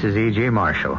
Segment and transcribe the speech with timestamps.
[0.00, 0.48] This is E.G.
[0.48, 0.96] Marshall.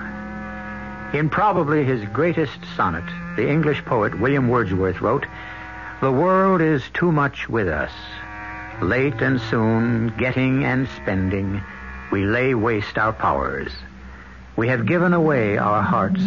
[1.12, 3.04] In probably his greatest sonnet,
[3.36, 5.26] the English poet William Wordsworth wrote,
[6.02, 7.92] The world is too much with us.
[8.80, 11.64] Late and soon, getting and spending,
[12.12, 13.72] we lay waste our powers.
[14.56, 16.22] We have given away our hearts,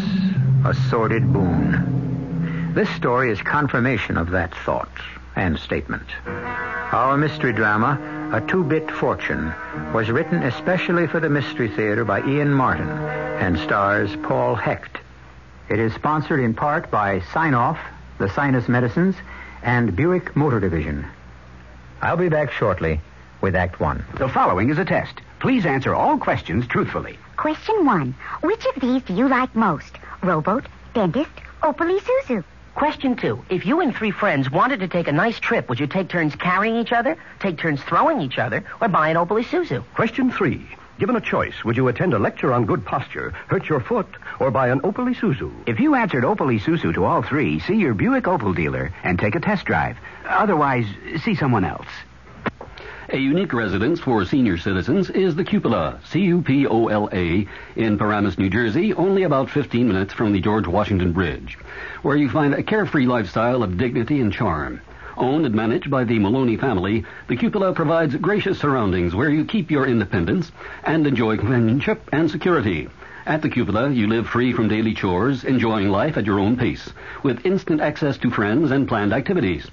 [0.64, 2.72] a sordid boon.
[2.74, 4.90] This story is confirmation of that thought
[5.36, 6.08] and statement.
[6.26, 8.00] Our mystery drama,
[8.34, 9.54] A Two-Bit Fortune,
[9.92, 14.98] was written especially for the Mystery Theater by Ian Martin and stars Paul Hecht.
[15.68, 17.78] It is sponsored in part by Sine-Off,
[18.18, 19.14] the Sinus Medicines,
[19.62, 21.06] and Buick Motor Division.
[22.02, 23.00] I'll be back shortly
[23.40, 24.04] with Act One.
[24.18, 25.20] The following is a test.
[25.38, 27.16] Please answer all questions truthfully.
[27.36, 28.16] Question one.
[28.40, 29.92] Which of these do you like most?
[30.24, 31.30] Rowboat, dentist,
[31.62, 32.42] Opel Isuzu?
[32.74, 33.44] Question two.
[33.48, 36.34] If you and three friends wanted to take a nice trip, would you take turns
[36.34, 39.84] carrying each other, take turns throwing each other, or buy an Opel Isuzu?
[39.94, 40.66] Question three.
[40.98, 44.08] Given a choice, would you attend a lecture on good posture, hurt your foot,
[44.40, 45.52] or buy an Opel Isuzu?
[45.66, 49.36] If you answered Opel Isuzu to all three, see your Buick Opel dealer and take
[49.36, 49.96] a test drive.
[50.28, 50.86] Otherwise,
[51.22, 51.86] see someone else.
[53.10, 57.46] A unique residence for senior citizens is the Cupola, C-U-P-O-L-A,
[57.76, 61.58] in Paramus, New Jersey, only about 15 minutes from the George Washington Bridge,
[62.00, 64.80] where you find a carefree lifestyle of dignity and charm.
[65.18, 69.70] Owned and managed by the Maloney family, the Cupola provides gracious surroundings where you keep
[69.70, 70.50] your independence
[70.82, 72.88] and enjoy companionship and security.
[73.26, 76.92] At the Cupola, you live free from daily chores, enjoying life at your own pace,
[77.22, 79.66] with instant access to friends and planned activities.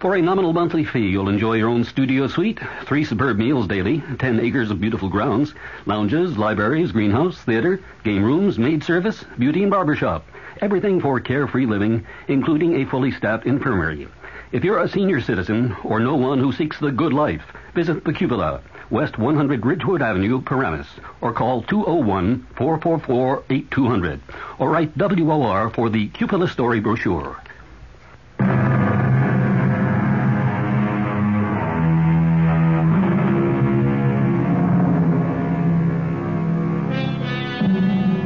[0.00, 4.02] For a nominal monthly fee, you'll enjoy your own studio suite, three superb meals daily,
[4.18, 5.52] ten acres of beautiful grounds,
[5.84, 10.24] lounges, libraries, greenhouse, theater, game rooms, maid service, beauty and barber shop.
[10.62, 14.08] Everything for carefree living, including a fully staffed infirmary.
[14.50, 17.44] If you're a senior citizen or no one who seeks the good life,
[17.74, 18.62] visit the Cupola,
[18.94, 20.86] West 100 Ridgewood Avenue, Paramus,
[21.20, 24.20] or call 201-444-8200,
[24.60, 27.36] or write WOR for the Cupola Story brochure.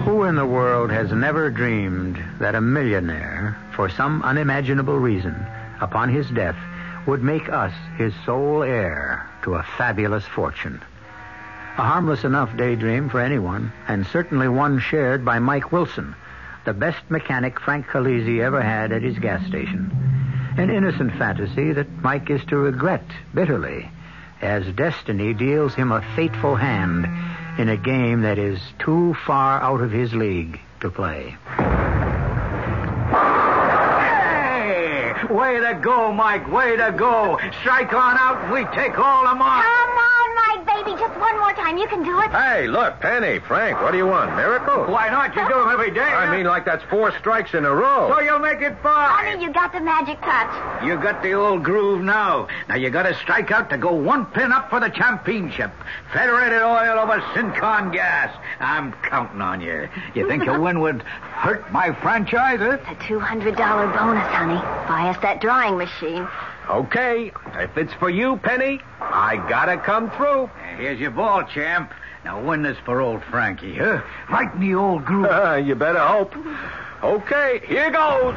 [0.04, 5.34] Who in the world has never dreamed that a millionaire, for some unimaginable reason,
[5.80, 6.58] upon his death,
[7.08, 10.78] would make us his sole heir to a fabulous fortune?
[11.78, 16.14] A harmless enough daydream for anyone, and certainly one shared by Mike Wilson,
[16.66, 19.90] the best mechanic Frank Khaleesi ever had at his gas station.
[20.58, 23.90] An innocent fantasy that Mike is to regret bitterly
[24.42, 27.06] as destiny deals him a fateful hand
[27.58, 31.34] in a game that is too far out of his league to play.
[33.10, 35.14] Hey!
[35.30, 36.50] Way to go, Mike.
[36.50, 37.38] Way to go.
[37.60, 39.64] Strike on out and we take all the mark.
[39.64, 40.17] Come on,
[41.18, 41.78] one more time.
[41.78, 42.30] You can do it.
[42.30, 44.34] Hey, look, Penny, Frank, what do you want?
[44.36, 44.84] Miracle?
[44.84, 45.34] Why not?
[45.34, 46.00] You do them every day.
[46.00, 48.10] I mean, like that's four strikes in a row.
[48.10, 49.10] So you'll make it five.
[49.26, 50.84] Honey, you got the magic touch.
[50.84, 52.48] You got the old groove now.
[52.68, 55.72] Now you got to strike out to go one pin up for the championship.
[56.12, 58.34] Federated Oil over Syncon Gas.
[58.60, 59.88] I'm counting on you.
[60.14, 62.78] You think a win would hurt my franchise, huh?
[62.80, 63.54] It's a $200
[63.96, 64.60] bonus, honey.
[64.88, 66.26] Buy us that drawing machine.
[66.68, 70.50] Okay, if it's for you, Penny, I gotta come through.
[70.76, 71.92] Here's your ball, champ.
[72.26, 74.02] Now win this for old Frankie, huh?
[74.30, 75.26] Right in the old groove.
[75.66, 76.34] you better hope.
[77.02, 78.36] Okay, here goes.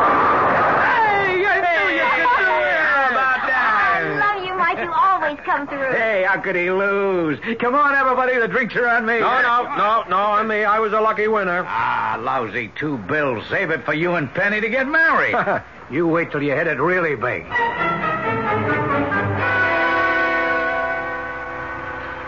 [0.00, 2.80] Hey, you knew you could do it.
[2.80, 4.00] How about that?
[4.06, 4.78] I love you, Mike.
[4.78, 5.92] You always come through.
[5.92, 7.38] Hey, how could he lose?
[7.58, 8.38] Come on, everybody.
[8.38, 9.20] The drinks are on me.
[9.20, 10.64] No, no, no, no, on me.
[10.64, 11.64] I was a lucky winner.
[11.66, 13.44] Ah, lousy two bills.
[13.50, 15.34] Save it for you and Penny to get married.
[15.90, 17.44] you wait till you hit it really big.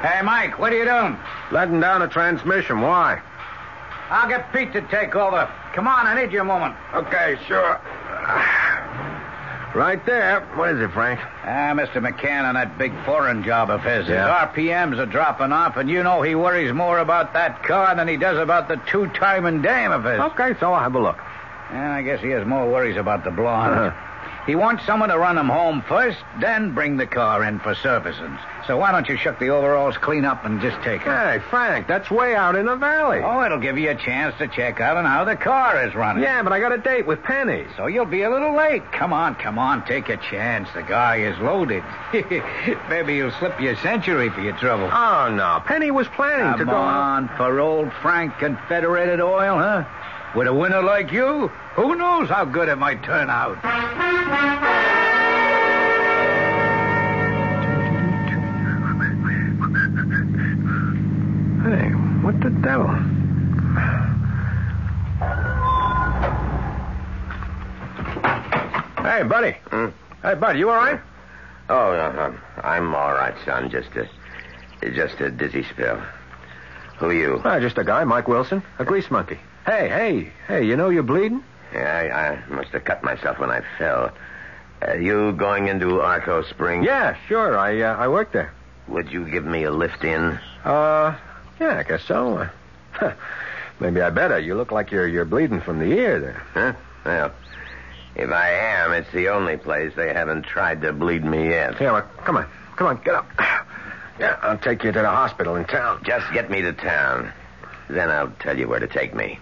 [0.02, 1.18] Hey, Mike, what are you doing?
[1.50, 2.80] Letting down a transmission.
[2.80, 3.20] Why?
[4.08, 5.50] I'll get Pete to take over.
[5.74, 6.76] Come on, I need you a moment.
[6.94, 7.80] Okay, sure.
[9.74, 10.40] Right there.
[10.54, 11.20] What is it, Frank?
[11.42, 11.96] Ah, Mr.
[11.96, 14.08] McCann on that big foreign job of his.
[14.08, 14.46] Yeah.
[14.52, 18.08] His RPMs are dropping off, and you know he worries more about that car than
[18.08, 20.18] he does about the two-timing dame of his.
[20.18, 21.18] Okay, so I'll have a look.
[21.70, 23.74] And I guess he has more worries about the blonde.
[23.74, 24.06] Uh-huh.
[24.46, 28.38] He wants someone to run him home first, then bring the car in for servicing.
[28.68, 31.08] So why don't you shuck the overalls clean up and just take it?
[31.08, 33.20] Hey, Frank, that's way out in the valley.
[33.24, 36.22] Oh, it'll give you a chance to check out on how the car is running.
[36.22, 37.66] Yeah, but I got a date with Penny.
[37.76, 38.84] So you'll be a little late.
[38.92, 40.68] Come on, come on, take a chance.
[40.74, 41.82] The guy is loaded.
[42.88, 44.88] Maybe he'll slip you a century for your trouble.
[44.92, 45.60] Oh, no.
[45.66, 49.84] Penny was planning Come to go on, for old Frank Confederated Oil, huh?
[50.36, 53.56] With a winner like you, who knows how good it might turn out?
[61.64, 61.88] Hey,
[62.20, 62.86] what the devil?
[69.02, 69.56] Hey, buddy.
[70.20, 71.00] Hey, buddy, you all right?
[71.70, 73.70] Oh, uh, I'm all right, son.
[73.70, 75.96] Just a, just a dizzy spell.
[76.98, 77.40] Who are you?
[77.42, 79.38] Ah, just a guy, Mike Wilson, a grease monkey.
[79.66, 81.42] Hey, hey, hey, you know you're bleeding?
[81.72, 81.82] Yeah,
[82.14, 84.12] I, I must have cut myself when I fell.
[84.86, 86.86] Uh, you going into Arco Springs?
[86.86, 87.58] Yeah, sure.
[87.58, 88.54] I uh, I work there.
[88.86, 90.38] Would you give me a lift in?
[90.62, 91.18] Uh,
[91.58, 92.48] yeah, I guess so.
[93.00, 93.12] Uh,
[93.80, 94.38] maybe I better.
[94.38, 96.42] You look like you're you're bleeding from the ear there.
[96.54, 96.72] Huh?
[97.04, 97.32] Well,
[98.14, 101.80] if I am, it's the only place they haven't tried to bleed me yet.
[101.80, 102.46] Yeah, well, come on,
[102.76, 103.28] come on, get up.
[104.18, 106.02] Yeah, I'll take you to the hospital in town.
[106.02, 107.34] Just get me to town.
[107.90, 109.38] Then I'll tell you where to take me.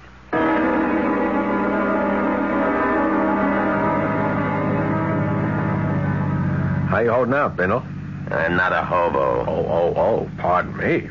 [6.94, 7.82] How you holding out, Bindle?
[8.30, 9.44] I'm not a hobo.
[9.48, 11.10] Oh, oh, oh, pardon me.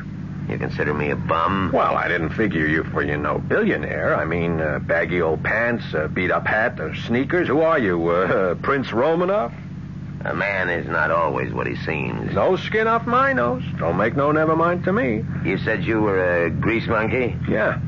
[0.50, 1.72] You consider me a bum?
[1.74, 4.16] Well, I didn't figure you for, you know, billionaire.
[4.16, 7.48] I mean, uh, baggy old pants, uh, beat up hat, uh, sneakers.
[7.48, 9.52] Who are you, uh, Prince Romanoff?
[10.24, 12.32] A man is not always what he seems.
[12.32, 13.62] No skin off my nose.
[13.78, 15.22] Don't make no never mind to me.
[15.44, 17.36] You said you were a grease monkey?
[17.46, 17.78] Yeah.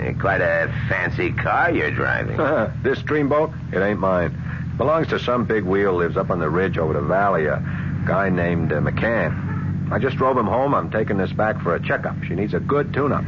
[0.00, 2.36] Eh, Quite a fancy car you're driving.
[2.82, 4.42] this dreamboat, it ain't mine.
[4.76, 7.46] Belongs to some big wheel lives up on the ridge over the valley.
[7.46, 7.62] A
[8.06, 9.90] guy named uh, McCann.
[9.90, 10.74] I just drove him home.
[10.74, 12.16] I'm taking this back for a checkup.
[12.24, 13.24] She needs a good tune-up.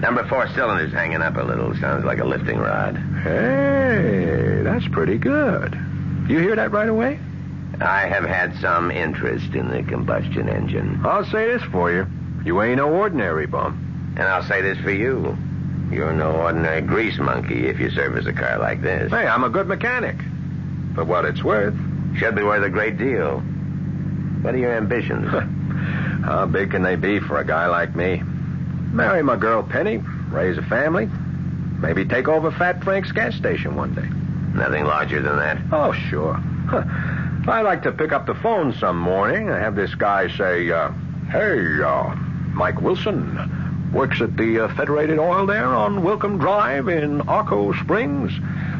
[0.00, 1.74] Number four cylinder's hanging up a little.
[1.76, 2.96] Sounds like a lifting rod.
[3.22, 5.78] Hey, that's pretty good.
[6.28, 7.18] You hear that right away?
[7.80, 11.00] I have had some interest in the combustion engine.
[11.04, 12.06] I'll say this for you.
[12.44, 14.14] You ain't no ordinary bum.
[14.16, 15.36] And I'll say this for you.
[15.90, 19.10] You're no ordinary grease monkey if you service a car like this.
[19.10, 20.16] Hey, I'm a good mechanic.
[21.00, 21.74] For what it's worth.
[22.18, 23.38] Should be worth a great deal.
[24.42, 25.30] What are your ambitions?
[26.26, 28.22] How big can they be for a guy like me?
[28.92, 31.08] Marry my girl Penny, raise a family,
[31.78, 34.06] maybe take over Fat Frank's gas station one day.
[34.54, 35.56] Nothing larger than that.
[35.72, 36.34] Oh, sure.
[36.34, 36.84] Huh.
[37.48, 40.90] I like to pick up the phone some morning and have this guy say, uh,
[41.30, 42.14] Hey, uh,
[42.52, 43.38] Mike Wilson
[43.92, 48.32] works at the uh, Federated Oil there on Wilcom Drive in Arco Springs.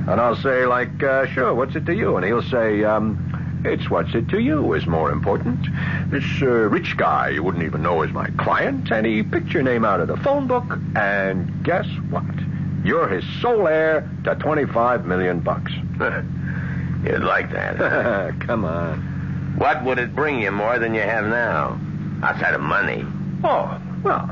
[0.09, 2.17] And I'll say, like, uh, sure, what's it to you?
[2.17, 5.67] And he'll say, um, it's what's it to you is more important.
[6.11, 9.63] This uh, rich guy you wouldn't even know is my client, and he picked your
[9.63, 12.25] name out of the phone book, and guess what?
[12.85, 15.73] You're his sole heir to 25 million bucks.
[17.05, 18.41] You'd like that.
[18.41, 19.55] Come on.
[19.59, 21.79] what would it bring you more than you have now?
[22.23, 23.05] Outside of money.
[23.45, 24.27] Oh, well,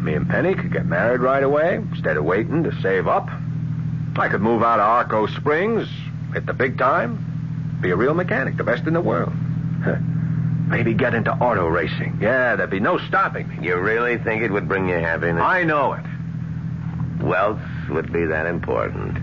[0.00, 3.28] me and Penny could get married right away instead of waiting to save up.
[4.16, 5.88] I could move out of Arco Springs,
[6.32, 9.32] hit the big time, be a real mechanic, the best in the world.
[10.68, 12.18] Maybe get into auto racing.
[12.20, 13.58] Yeah, there'd be no stopping me.
[13.62, 15.42] You really think it would bring you happiness?
[15.44, 16.04] I know it.
[17.22, 19.16] Wealth would be that important.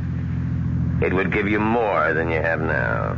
[1.01, 3.15] It would give you more than you have now.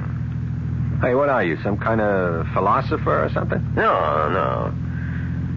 [1.02, 3.74] Hey, what are you, some kind of philosopher or something?
[3.74, 4.74] No, no.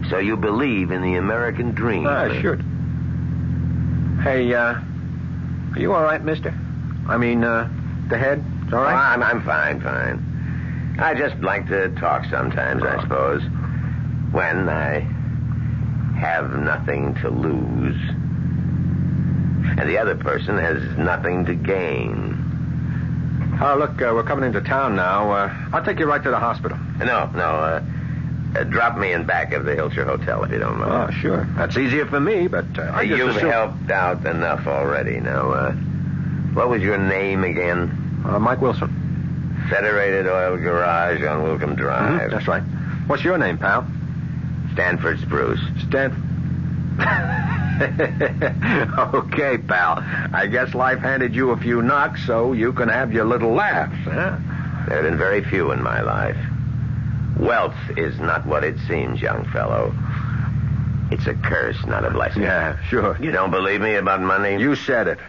[0.09, 2.05] So you believe in the American dream?
[2.07, 2.57] Ah, sure.
[4.21, 4.73] Hey, uh,
[5.73, 6.53] are you all right, mister?
[7.07, 7.69] I mean, uh,
[8.09, 8.43] the head?
[8.63, 8.85] It's all Oh.
[8.85, 10.97] I'm, I'm fine, fine.
[10.99, 13.41] I just like to talk sometimes, I suppose.
[14.31, 14.99] When I
[16.19, 17.97] have nothing to lose.
[19.77, 22.39] And the other person has nothing to gain.
[23.61, 25.31] Oh, look, uh, we're coming into town now.
[25.31, 26.77] Uh, I'll take you right to the hospital.
[26.99, 27.83] No, no, uh,
[28.55, 31.13] uh, drop me in back of the Hilshire Hotel if you don't mind.
[31.13, 31.47] Oh, sure.
[31.55, 35.19] That's easier for me, but uh, I just You've assume- helped out enough already.
[35.19, 35.71] Now, uh,
[36.53, 38.21] what was your name again?
[38.25, 38.99] Uh, Mike Wilson.
[39.69, 42.21] Federated Oil Garage on Wilcom Drive.
[42.21, 42.63] Mhm, That's right.
[43.07, 43.87] What's your name, pal?
[44.73, 45.59] Stanford Spruce.
[45.87, 46.11] Stan.
[49.13, 49.99] okay, pal.
[50.33, 53.95] I guess life handed you a few knocks so you can have your little laughs,
[54.03, 54.37] huh?
[54.87, 56.37] There have been very few in my life.
[57.37, 59.93] Wealth is not what it seems, young fellow.
[61.11, 62.43] It's a curse, not a blessing.
[62.43, 63.17] Yeah, sure.
[63.21, 64.59] You don't believe me about money?
[64.59, 65.19] You said it.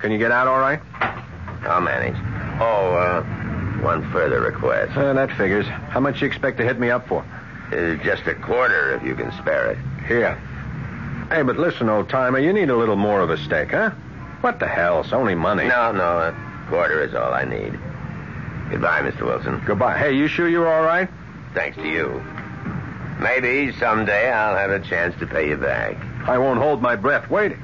[0.00, 0.80] Can you get out all right?
[1.62, 2.16] I'll manage.
[2.60, 3.22] Oh, uh,
[3.82, 4.96] one further request.
[4.96, 5.66] Uh, that figures.
[5.66, 7.24] How much you expect to hit me up for?
[7.72, 9.78] Uh, just a quarter, if you can spare it.
[10.06, 10.34] Here.
[11.30, 13.90] Hey, but listen, old timer, you need a little more of a stake, huh?
[14.42, 15.00] What the hell?
[15.00, 15.66] It's only money.
[15.68, 17.78] No, no, a quarter is all I need.
[18.72, 19.26] Goodbye, Mr.
[19.26, 19.62] Wilson.
[19.66, 19.98] Goodbye.
[19.98, 21.06] Hey, you sure you're all right?
[21.52, 22.24] Thanks to you.
[23.20, 26.02] Maybe someday I'll have a chance to pay you back.
[26.26, 27.62] I won't hold my breath waiting.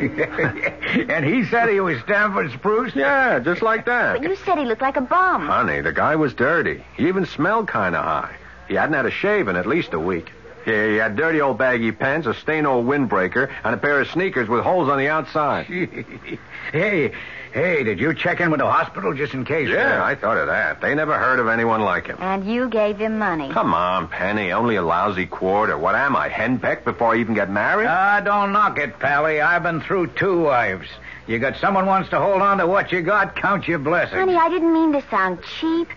[1.10, 2.94] and he said he was Stanford Spruce?
[2.94, 4.20] Yeah, just like that.
[4.20, 5.48] But you said he looked like a bum.
[5.48, 6.84] Honey, the guy was dirty.
[6.96, 8.36] He even smelled kind of high.
[8.68, 10.30] He hadn't had a shave in at least a week.
[10.66, 14.08] Yeah, he had dirty old baggy pants, a stained old windbreaker, and a pair of
[14.08, 15.66] sneakers with holes on the outside.
[16.72, 17.12] hey,
[17.52, 19.68] hey, did you check in with the hospital just in case?
[19.68, 20.80] Yeah, I thought of that.
[20.80, 22.16] They never heard of anyone like him.
[22.20, 23.50] And you gave him money.
[23.50, 24.52] Come on, Penny.
[24.52, 25.76] Only a lousy quarter.
[25.78, 27.86] What am I, henpecked before I even get married?
[27.88, 29.40] Ah, don't knock it, Pally.
[29.40, 30.88] I've been through two wives.
[31.26, 34.18] You got someone wants to hold on to what you got, count your blessings.
[34.18, 35.88] Honey, I didn't mean to sound cheap.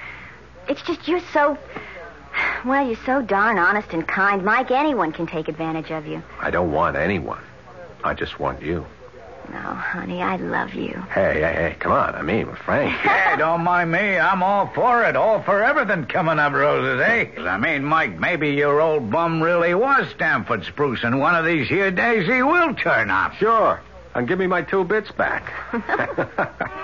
[0.67, 1.57] It's just you're so.
[2.65, 4.71] Well, you're so darn honest and kind, Mike.
[4.71, 6.23] Anyone can take advantage of you.
[6.39, 7.41] I don't want anyone.
[8.03, 8.85] I just want you.
[9.51, 10.93] No, honey, I love you.
[11.13, 12.15] Hey, hey, hey, come on.
[12.15, 12.93] I mean, Frank.
[13.33, 14.17] Hey, don't mind me.
[14.17, 15.15] I'm all for it.
[15.15, 17.41] All for everything coming up roses, eh?
[17.41, 21.67] I mean, Mike, maybe your old bum really was Stanford Spruce, and one of these
[21.67, 23.33] here days he will turn up.
[23.33, 23.81] Sure.
[24.13, 25.51] And give me my two bits back.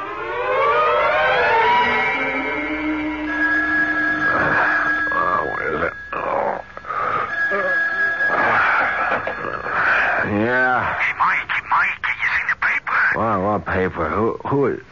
[13.65, 14.09] Well, what paper?
[14.09, 14.37] Who?
[14.47, 14.65] Who?
[14.67, 14.83] is-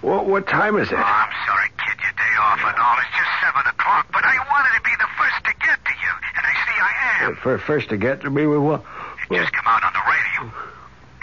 [0.00, 0.26] What?
[0.26, 0.94] What time is it?
[0.98, 2.96] Oh, I'm sorry, kid, your day off and all.
[2.98, 6.12] It's just 7 o'clock, but I wanted to be the first to get to you,
[6.38, 6.92] and I see I
[7.26, 7.36] am.
[7.36, 8.82] For, first to get to me with what?
[9.30, 10.54] It just come out on the radio.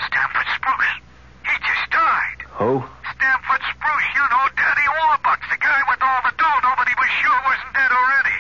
[0.05, 0.95] Stanford Spruce.
[1.47, 2.39] He just died.
[2.59, 2.83] Who?
[3.15, 6.59] Stanford Spruce, you know, Daddy Warbucks, the guy with all the dough.
[6.67, 8.39] Nobody was sure wasn't dead already.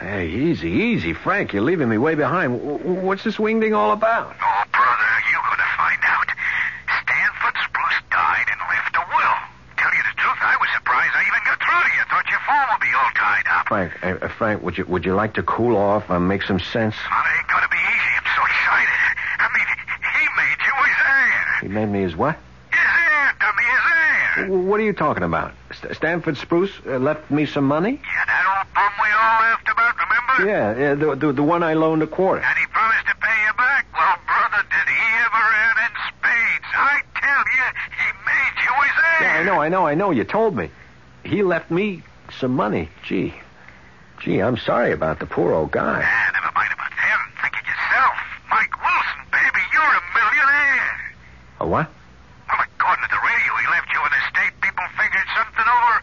[0.00, 1.52] Hey, easy, easy, Frank.
[1.52, 2.62] You're leaving me way behind.
[3.02, 4.34] What's this wingding all about?
[4.38, 6.28] Oh, brother, you're going to find out.
[7.02, 9.38] Stanford Spruce died and left a will.
[9.76, 12.02] Tell you the truth, I was surprised I even got through to you.
[12.08, 13.68] Thought your phone would be all tied up.
[13.68, 16.60] Frank, uh, uh, Frank, would you would you like to cool off and make some
[16.60, 16.94] sense?
[17.08, 18.12] Well, it ain't to be easy.
[18.20, 19.00] I'm so excited.
[19.40, 19.68] I mean,
[20.20, 21.60] he made you his heir.
[21.62, 22.36] He made me his what?
[22.70, 24.44] His heir, dummy, his heir.
[24.48, 25.54] W- What are you talking about?
[25.72, 27.92] St- Stanford Spruce uh, left me some money?
[28.04, 30.34] Yeah, that old bum we all laughed about, remember?
[30.52, 32.42] Yeah, yeah the, the the one I loaned a quarter.
[32.44, 33.86] And he promised to pay you back.
[33.96, 36.68] Well, brother, did he ever earn in spades?
[36.76, 39.20] I tell you, he made you his heir.
[39.22, 40.10] Yeah, I know, I know, I know.
[40.10, 40.68] You told me.
[41.24, 42.02] He left me
[42.38, 42.90] some money.
[43.04, 43.32] Gee,
[44.20, 46.02] gee, I'm sorry about the poor old guy.
[46.04, 47.20] Ah, never mind about him.
[47.42, 48.14] Think of yourself.
[48.50, 50.96] Mike Wilson, baby, you're a millionaire.
[51.60, 51.88] A what?
[52.48, 54.52] Well, according to the radio, he left you an estate.
[54.60, 55.94] People figured something over,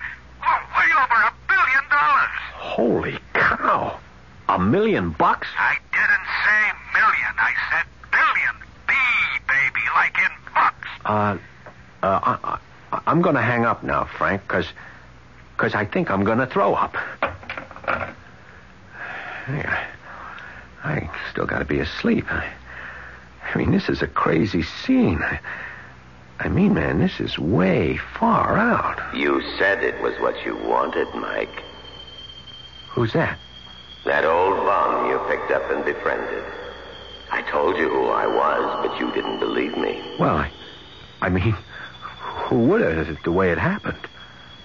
[0.42, 2.36] well, way over a billion dollars.
[2.56, 4.00] Holy cow!
[4.50, 5.48] A million bucks?
[5.58, 6.62] I didn't say
[6.94, 7.34] million.
[7.38, 8.56] I said billion.
[8.88, 8.94] B,
[9.48, 10.88] baby, like in bucks.
[11.06, 11.38] Uh,
[12.04, 12.60] uh, I,
[12.92, 14.68] I, I'm going to hang up now, Frank, because
[15.58, 16.96] cause I think I'm going to throw up.
[19.46, 19.88] Hey, I,
[20.84, 22.26] I still got to be asleep.
[22.32, 22.52] I,
[23.54, 25.22] I mean, this is a crazy scene.
[25.22, 25.40] I,
[26.40, 29.16] I mean, man, this is way far out.
[29.16, 31.64] You said it was what you wanted, Mike.
[32.90, 33.40] Who's that?
[34.04, 36.44] That old bum you picked up and befriended.
[37.32, 40.04] I told you who I was, but you didn't believe me.
[40.20, 40.52] Well, I,
[41.22, 41.56] I mean,
[42.48, 44.08] who would have the way it happened?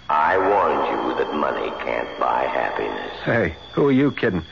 [0.08, 3.12] I warned you that money can't buy happiness.
[3.24, 4.44] Hey, who are you kidding?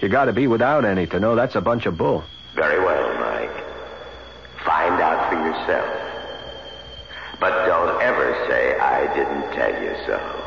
[0.00, 2.22] You got to be without any to know that's a bunch of bull.
[2.54, 3.64] Very well, Mike.
[4.64, 6.06] Find out for yourself.
[7.40, 10.46] But don't ever say I didn't tell you so.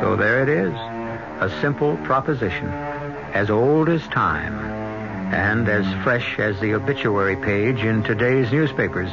[0.00, 0.72] So there it is.
[1.40, 2.68] A simple proposition,
[3.34, 4.54] as old as time,
[5.32, 9.10] and as fresh as the obituary page in today's newspapers,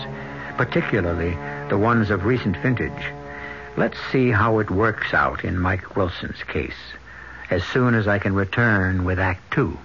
[0.58, 1.38] particularly
[1.69, 3.13] the ones of recent vintage.
[3.78, 6.74] Let's see how it works out in Mike Wilson's case,
[7.50, 9.78] as soon as I can return with Act Two.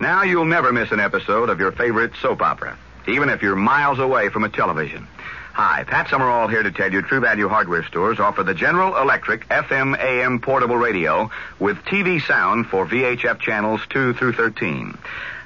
[0.00, 3.98] Now you'll never miss an episode of your favorite soap opera, even if you're miles
[3.98, 5.06] away from a television.
[5.52, 9.46] Hi, Pat Summerall here to tell you True Value Hardware Stores offer the General Electric
[9.48, 14.96] FM AM portable radio with TV sound for VHF channels 2 through 13.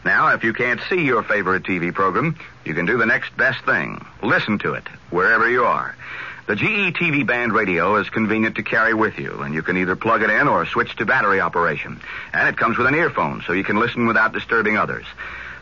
[0.04, 3.64] Now, if you can't see your favorite TV program, you can do the next best
[3.64, 4.06] thing.
[4.22, 5.96] Listen to it, wherever you are.
[6.46, 9.96] The GE TV band radio is convenient to carry with you, and you can either
[9.96, 12.00] plug it in or switch to battery operation.
[12.32, 15.04] And it comes with an earphone, so you can listen without disturbing others.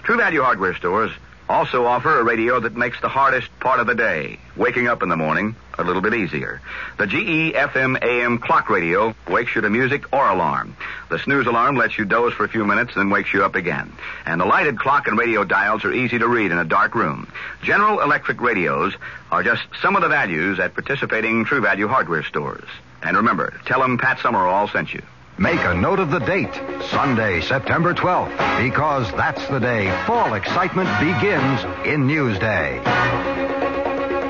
[0.02, 1.10] True Value Hardware stores
[1.48, 5.08] also offer a radio that makes the hardest part of the day, waking up in
[5.08, 6.60] the morning, a little bit easier.
[6.98, 10.76] The GE FM AM clock radio wakes you to music or alarm.
[11.10, 13.92] The snooze alarm lets you doze for a few minutes, then wakes you up again.
[14.24, 17.30] And the lighted clock and radio dials are easy to read in a dark room.
[17.62, 18.94] General Electric radios
[19.30, 22.68] are just some of the values at participating True Value hardware stores.
[23.02, 25.02] And remember, tell them Pat Summerall sent you.
[25.36, 26.54] Make a note of the date,
[26.90, 32.80] Sunday, September 12th, because that's the day fall excitement begins in Newsday.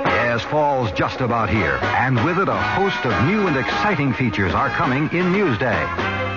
[0.06, 4.54] Yes, fall's just about here, and with it a host of new and exciting features
[4.54, 6.33] are coming in Newsday.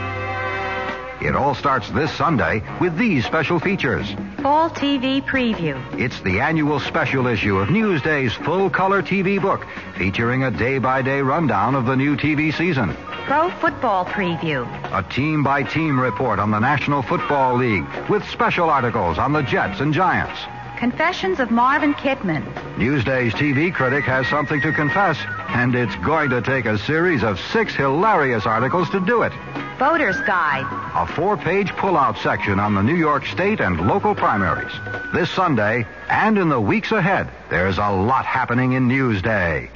[1.21, 4.13] It all starts this Sunday with these special features.
[4.41, 5.77] Fall TV Preview.
[5.99, 9.65] It's the annual special issue of Newsday's full color TV book,
[9.97, 12.95] featuring a day by day rundown of the new TV season.
[13.25, 14.65] Pro Football Preview.
[14.97, 19.41] A team by team report on the National Football League with special articles on the
[19.41, 20.39] Jets and Giants.
[20.77, 22.45] Confessions of Marvin Kitman.
[22.77, 25.17] Newsday's TV critic has something to confess,
[25.49, 29.33] and it's going to take a series of six hilarious articles to do it.
[29.79, 30.67] Voter's Guide.
[30.95, 34.71] A four page pullout section on the New York State and local primaries.
[35.13, 39.73] This Sunday and in the weeks ahead, there's a lot happening in Newsday.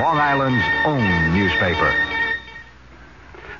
[0.00, 2.11] Long Island's own newspaper.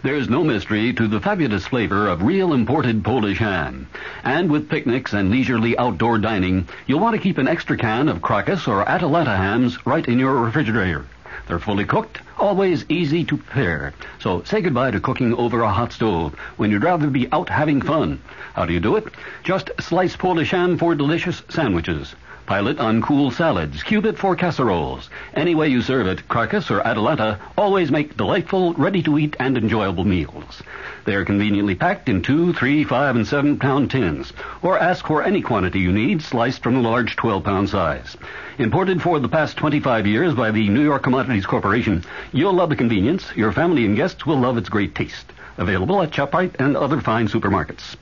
[0.04, 3.87] There's no mystery to the fabulous flavor of real imported Polish ham.
[4.25, 8.18] And with picnics and leisurely outdoor dining, you'll want to keep an extra can of
[8.18, 11.06] Krakus or Atalanta hams right in your refrigerator.
[11.47, 13.94] They're fully cooked, always easy to prepare.
[14.18, 17.80] So say goodbye to cooking over a hot stove when you'd rather be out having
[17.80, 18.21] fun.
[18.54, 19.04] How do you do it?
[19.44, 22.12] Just slice Polish ham for delicious sandwiches.
[22.47, 23.83] Pile it on cool salads.
[23.83, 25.09] Cube it for casseroles.
[25.33, 30.63] Any way you serve it, Krakus or Atalanta always make delightful, ready-to-eat and enjoyable meals.
[31.05, 34.33] They are conveniently packed in two, three, five, and seven pound tins.
[34.61, 38.17] Or ask for any quantity you need, sliced from the large 12 pound size.
[38.59, 42.76] Imported for the past 25 years by the New York Commodities Corporation, you'll love the
[42.76, 43.25] convenience.
[43.37, 45.33] Your family and guests will love its great taste.
[45.59, 47.97] Available at ShopRite and other fine supermarkets.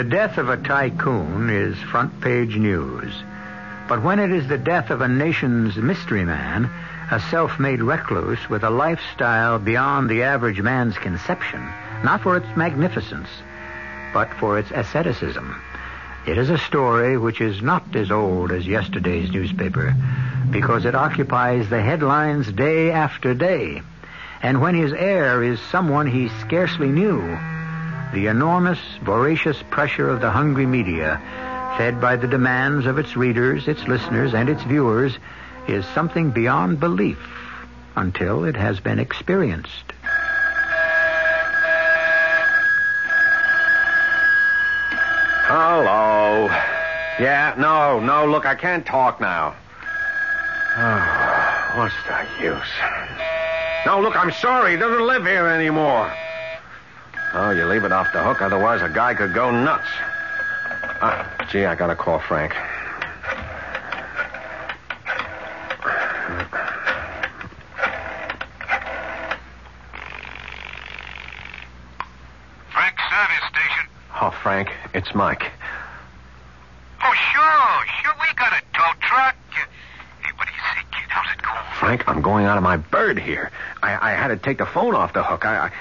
[0.00, 3.12] The death of a tycoon is front page news.
[3.86, 6.70] But when it is the death of a nation's mystery man,
[7.10, 11.60] a self-made recluse with a lifestyle beyond the average man's conception,
[12.02, 13.28] not for its magnificence,
[14.14, 15.54] but for its asceticism,
[16.26, 19.94] it is a story which is not as old as yesterday's newspaper,
[20.50, 23.82] because it occupies the headlines day after day.
[24.42, 27.38] And when his heir is someone he scarcely knew,
[28.12, 31.20] the enormous, voracious pressure of the hungry media,
[31.76, 35.16] fed by the demands of its readers, its listeners, and its viewers,
[35.68, 37.18] is something beyond belief
[37.96, 39.92] until it has been experienced.
[45.46, 46.46] Hello.
[47.18, 49.54] Yeah, no, no, look, I can't talk now.
[50.76, 52.72] Oh, what's the use?
[53.84, 54.72] No, look, I'm sorry.
[54.72, 56.12] He doesn't live here anymore.
[57.32, 59.86] Oh, you leave it off the hook, otherwise a guy could go nuts.
[61.00, 62.52] Ah, gee, I gotta call Frank.
[72.72, 73.88] Frank Service Station.
[74.20, 75.52] Oh, Frank, it's Mike.
[77.02, 79.36] Oh, sure, sure, we got a tow truck.
[80.20, 81.08] Hey, what do you say, kid?
[81.08, 81.58] How's it going?
[81.78, 83.52] Frank, I'm going out of my bird here.
[83.82, 85.46] I, I had to take the phone off the hook.
[85.46, 85.72] I, I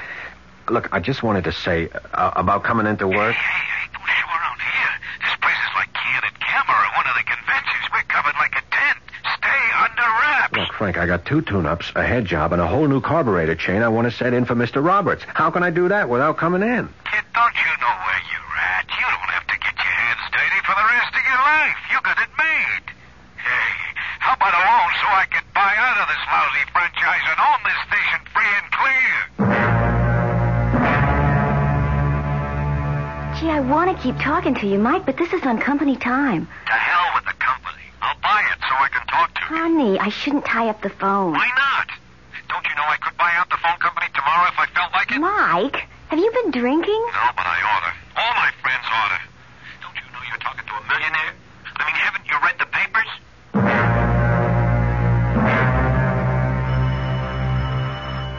[0.72, 0.90] look.
[0.92, 3.36] I just wanted to say uh, about coming into work.
[3.36, 4.94] Hey, hey, don't show around here.
[5.26, 7.84] This place is like Candid Camera at one of the conventions.
[7.94, 8.98] We're covered like a tent.
[9.38, 10.58] Stay under wraps.
[10.58, 13.82] Look, Frank, I got two tune-ups, a head job, and a whole new carburetor chain
[13.82, 14.84] I want to set in for Mr.
[14.84, 15.24] Roberts.
[15.28, 16.90] How can I do that without coming in?
[17.06, 18.86] Kid, don't you know where you're at?
[18.90, 21.78] You don't have to get your hands dirty for the rest of your life.
[21.92, 22.86] You got it made.
[23.38, 23.74] Hey,
[24.20, 27.60] how about a loan so I can buy out of this lousy franchise and own
[27.66, 28.79] this station free and clear?
[33.60, 36.48] I want to keep talking to you, Mike, but this is on company time.
[36.68, 37.84] To hell with the company.
[38.02, 39.48] I'll buy it so I can talk to you.
[39.48, 41.34] Honey, I shouldn't tie up the phone.
[41.34, 41.92] Why not?
[42.48, 45.12] Don't you know I could buy out the phone company tomorrow if I felt like
[45.12, 45.20] it?
[45.20, 45.76] Mike,
[46.08, 47.04] have you been drinking?
[47.12, 47.92] No, but I ought to.
[48.16, 49.20] All my friends ought to.
[49.84, 51.36] Don't you know you're talking to a millionaire?
[51.76, 53.12] I mean, haven't you read the papers?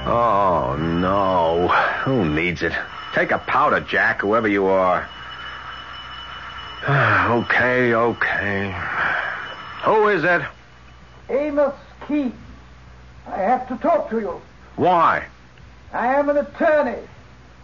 [0.08, 1.68] Oh, no.
[2.08, 2.72] Who needs it?
[3.14, 5.08] Take a powder, Jack, whoever you are.
[6.88, 8.74] okay, okay.
[9.84, 10.42] Who is it?
[11.28, 11.74] Amos
[12.06, 12.32] Keene.
[13.26, 14.40] I have to talk to you.
[14.76, 15.26] Why?
[15.92, 16.98] I am an attorney.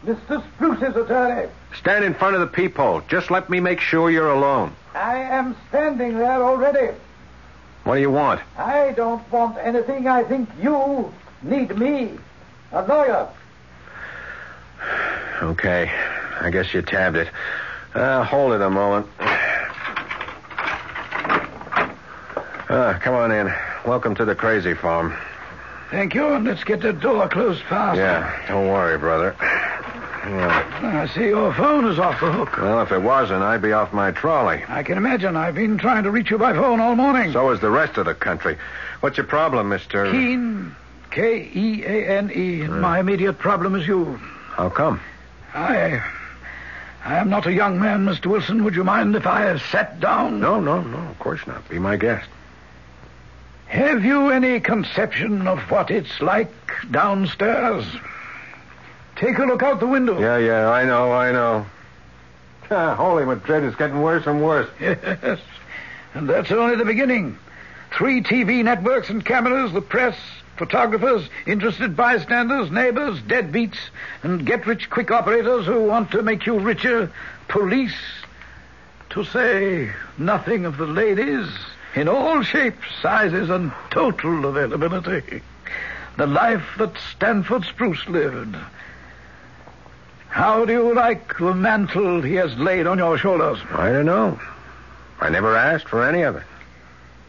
[0.04, 0.42] Mr.
[0.54, 1.48] Spruce's attorney.
[1.78, 3.02] Stand in front of the peephole.
[3.08, 4.72] Just let me make sure you're alone.
[4.94, 6.94] I am standing there already.
[7.84, 8.40] What do you want?
[8.58, 10.08] I don't want anything.
[10.08, 12.18] I think you need me.
[12.72, 13.28] A lawyer.
[15.42, 15.90] Okay.
[16.40, 17.28] I guess you tabbed it.
[17.94, 19.06] Uh, hold it a moment.
[22.68, 23.52] Uh, come on in.
[23.86, 25.16] Welcome to the crazy farm.
[25.90, 27.96] Thank you, and let's get the door closed fast.
[27.96, 29.36] Yeah, don't worry, brother.
[29.40, 30.80] Yeah.
[30.82, 32.58] I see your phone is off the hook.
[32.58, 34.64] Well, if it wasn't, I'd be off my trolley.
[34.68, 35.36] I can imagine.
[35.36, 37.32] I've been trying to reach you by phone all morning.
[37.32, 38.58] So is the rest of the country.
[39.00, 40.10] What's your problem, Mr.
[40.10, 40.74] Keene,
[41.12, 42.66] K E A N E.
[42.66, 44.16] My immediate problem is you.
[44.56, 45.00] How come?
[45.56, 46.02] I.
[47.04, 48.26] I am not a young man, Mr.
[48.26, 48.62] Wilson.
[48.64, 50.40] Would you mind if I sat down?
[50.40, 51.68] No, no, no, of course not.
[51.68, 52.28] Be my guest.
[53.66, 56.52] Have you any conception of what it's like
[56.90, 57.84] downstairs?
[59.16, 60.20] Take a look out the window.
[60.20, 61.66] Yeah, yeah, I know, I know.
[62.68, 64.68] Holy Madrid, it's getting worse and worse.
[64.80, 65.38] Yes.
[66.14, 67.38] And that's only the beginning.
[67.92, 70.16] Three TV networks and cameras, the press,
[70.56, 73.78] photographers, interested bystanders, neighbors, deadbeats,
[74.22, 77.12] and get-rich-quick operators who want to make you richer,
[77.48, 77.96] police,
[79.10, 81.48] to say nothing of the ladies,
[81.94, 85.42] in all shapes, sizes, and total availability.
[86.16, 88.56] The life that Stanford Spruce lived.
[90.28, 93.58] How do you like the mantle he has laid on your shoulders?
[93.70, 94.38] I don't know.
[95.20, 96.42] I never asked for any of it.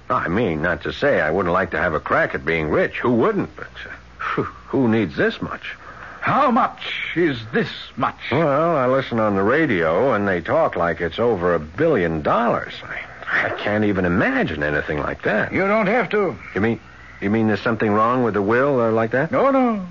[0.10, 3.00] I mean, not to say I wouldn't like to have a crack at being rich.
[3.00, 3.56] Who wouldn't?
[3.56, 5.76] But uh, who needs this much?
[6.22, 6.82] How much
[7.15, 8.17] is this much?
[8.32, 12.74] Well, I listen on the radio, and they talk like it's over a billion dollars.
[12.84, 15.54] I, I can't even imagine anything like that.
[15.54, 16.36] You don't have to.
[16.54, 16.80] You mean,
[17.22, 19.32] you mean there's something wrong with the will or like that?
[19.32, 19.86] No, no.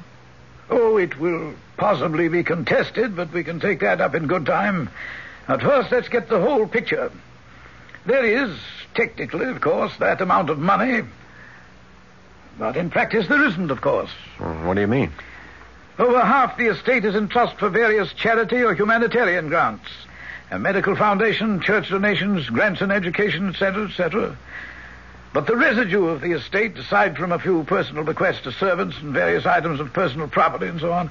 [0.68, 4.90] Oh, it will possibly be contested, but we can take that up in good time.
[5.48, 7.11] At first, let's get the whole picture.
[8.06, 8.56] There is,
[8.94, 11.02] technically, of course, that amount of money.
[12.58, 14.10] But in practice, there isn't, of course.
[14.38, 15.12] Hmm, what do you mean?
[15.98, 19.88] Over half the estate is in trust for various charity or humanitarian grants.
[20.50, 24.36] A medical foundation, church donations, grants in education, etc., etc.
[25.32, 29.12] But the residue of the estate, aside from a few personal bequests to servants and
[29.12, 31.10] various items of personal property and so on,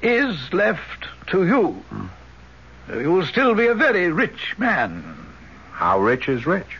[0.00, 1.68] is left to you.
[1.68, 2.06] Hmm.
[2.98, 5.22] You will still be a very rich man.
[5.82, 6.78] How rich is rich?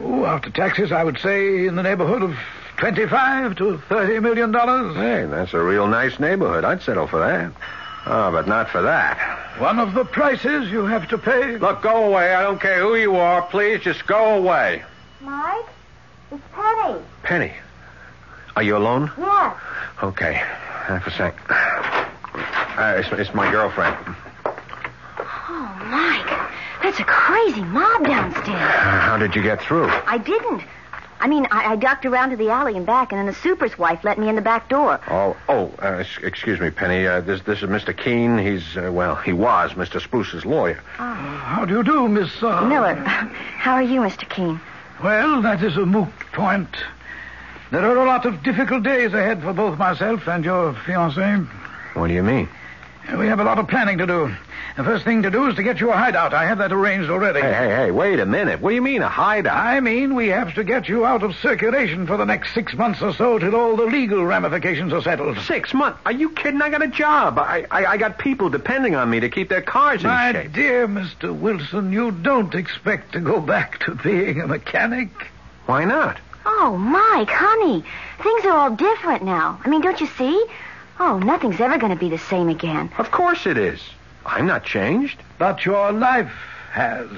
[0.00, 2.34] Oh, after taxes, I would say in the neighborhood of
[2.78, 4.96] 25 to 30 million dollars.
[4.96, 6.64] Hey, that's a real nice neighborhood.
[6.64, 7.52] I'd settle for that.
[8.06, 9.18] Oh, but not for that.
[9.60, 11.58] One of the prices you have to pay.
[11.58, 12.32] Look, go away.
[12.34, 13.42] I don't care who you are.
[13.42, 14.82] Please, just go away.
[15.20, 15.66] Mike?
[16.32, 17.02] It's Penny.
[17.24, 17.52] Penny,
[18.56, 19.12] are you alone?
[19.18, 19.56] Yes.
[20.02, 21.36] Okay, half a sec.
[21.50, 23.98] Uh, it's, it's my girlfriend.
[24.46, 26.57] Oh, Mike.
[26.82, 28.48] That's a crazy mob downstairs.
[28.48, 29.88] Uh, how did you get through?
[29.88, 30.62] I didn't.
[31.20, 33.76] I mean, I, I ducked around to the alley and back, and then the super's
[33.76, 35.00] wife let me in the back door.
[35.08, 37.06] Oh, oh, uh, excuse me, Penny.
[37.06, 37.96] Uh, this, this is Mr.
[37.96, 38.38] Keene.
[38.38, 40.00] He's, uh, well, he was Mr.
[40.00, 40.80] Spruce's lawyer.
[40.96, 42.64] How do you do, Miss uh...
[42.66, 42.94] Miller.
[42.94, 44.28] How are you, Mr.
[44.28, 44.60] Keene?
[45.02, 46.68] Well, that is a moot point.
[47.70, 51.46] There are a lot of difficult days ahead for both myself and your fiancée.
[51.94, 52.48] What do you mean?
[53.16, 54.34] We have a lot of planning to do.
[54.78, 56.32] The first thing to do is to get you a hideout.
[56.32, 57.40] I have that arranged already.
[57.40, 58.60] Hey, hey, hey, wait a minute.
[58.60, 59.56] What do you mean, a hideout?
[59.56, 63.02] I mean, we have to get you out of circulation for the next six months
[63.02, 65.36] or so till all the legal ramifications are settled.
[65.40, 65.98] Six months?
[66.06, 66.62] Are you kidding?
[66.62, 67.40] I got a job.
[67.40, 70.52] I, I, I got people depending on me to keep their cars in My shape.
[70.52, 71.36] dear Mr.
[71.36, 75.08] Wilson, you don't expect to go back to being a mechanic.
[75.66, 76.20] Why not?
[76.46, 77.82] Oh, Mike, honey.
[78.22, 79.60] Things are all different now.
[79.64, 80.46] I mean, don't you see?
[81.00, 82.90] Oh, nothing's ever going to be the same again.
[82.96, 83.80] Of course it is.
[84.28, 85.18] I'm not changed.
[85.38, 86.32] But your life
[86.70, 87.08] has.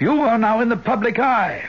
[0.00, 1.68] You are now in the public eye.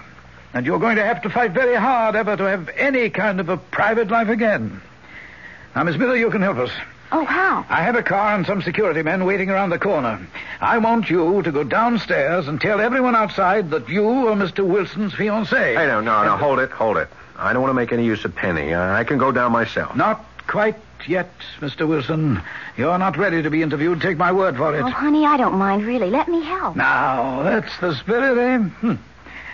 [0.53, 3.49] And you're going to have to fight very hard ever to have any kind of
[3.49, 4.81] a private life again.
[5.75, 6.71] Now, Miss Miller, you can help us.
[7.11, 7.65] Oh, how?
[7.69, 10.19] I have a car and some security men waiting around the corner.
[10.59, 14.65] I want you to go downstairs and tell everyone outside that you are Mr.
[14.67, 15.77] Wilson's fiancée.
[15.77, 16.35] Hey, no, no, no.
[16.35, 17.07] Hold it, hold it.
[17.37, 18.73] I don't want to make any use of Penny.
[18.73, 19.95] Uh, I can go down myself.
[19.95, 20.75] Not quite
[21.07, 21.29] yet,
[21.59, 21.87] Mr.
[21.87, 22.41] Wilson.
[22.77, 24.01] You're not ready to be interviewed.
[24.01, 24.81] Take my word for it.
[24.81, 26.09] Oh, honey, I don't mind, really.
[26.09, 26.75] Let me help.
[26.75, 28.57] Now, that's the spirit, eh?
[28.57, 28.95] Hmm.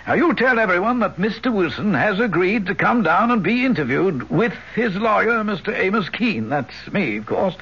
[0.06, 1.52] Now, you tell everyone that Mr.
[1.52, 5.74] Wilson has agreed to come down and be interviewed with his lawyer, Mr.
[5.74, 6.50] Amos Keene.
[6.50, 7.56] That's me, of course.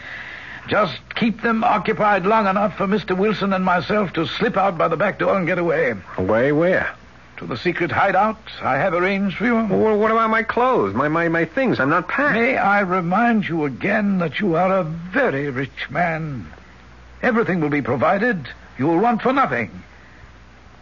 [0.69, 3.17] Just keep them occupied long enough for Mr.
[3.17, 5.95] Wilson and myself to slip out by the back door and get away.
[6.17, 6.95] Away where?
[7.43, 9.57] To the secret hideout I have arranged for you.
[9.57, 11.81] Well, what about my clothes, my, my, my things?
[11.81, 12.37] I'm not packed.
[12.37, 16.47] May I remind you again that you are a very rich man.
[17.21, 18.49] Everything will be provided.
[18.79, 19.83] You will want for nothing.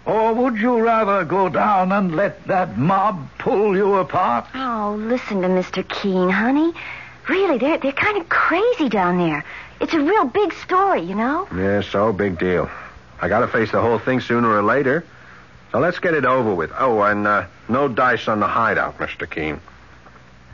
[0.05, 4.45] Or would you rather go down and let that mob pull you apart?
[4.55, 5.83] Oh, listen to Mr.
[5.89, 6.75] Keene, honey.
[7.27, 9.47] Really, they're, they're kind of crazy down there.
[9.81, 11.49] It's a real big story, you know?
[11.57, 12.71] Yeah, so big deal.
[13.19, 15.07] I gotta face the whole thing sooner or later.
[15.73, 16.73] So let's get it over with.
[16.79, 19.29] Oh, and uh, no dice on the hideout, Mr.
[19.29, 19.61] Keene.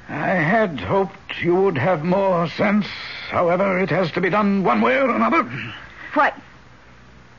[0.08, 2.86] I had hoped you would have more sense.
[3.30, 5.42] However, it has to be done one way or another.
[6.14, 6.34] What?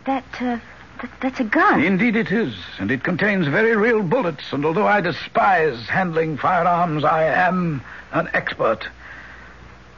[0.05, 0.57] That, uh,
[0.99, 1.83] th- that's a gun.
[1.83, 7.03] Indeed it is, and it contains very real bullets, and although I despise handling firearms,
[7.03, 8.87] I am an expert.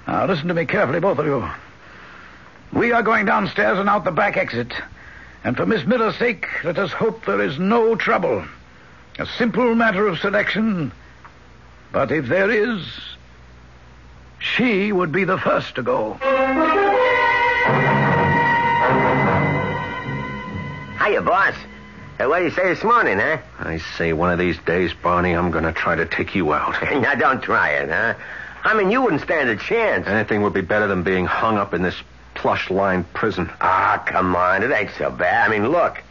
[0.08, 1.50] Now, listen to me carefully, both of you.
[2.72, 4.74] We are going downstairs and out the back exit.
[5.44, 8.44] And for Miss Miller's sake, let us hope there is no trouble.
[9.18, 10.92] A simple matter of selection.
[11.92, 12.86] But if there is,
[14.40, 16.14] she would be the first to go.
[21.04, 21.56] Hiya, boss.
[22.20, 23.38] Uh, what do you say this morning, huh?
[23.60, 26.76] I say one of these days, Barney, I'm gonna try to take you out.
[27.02, 28.14] now, don't try it, huh?
[28.64, 30.06] I mean, you wouldn't stand a chance.
[30.06, 31.96] Anything would be better than being hung up in this
[32.40, 33.50] plush-lined prison.
[33.60, 34.64] Ah, come on.
[34.64, 35.50] It ain't so bad.
[35.50, 36.02] I mean, look.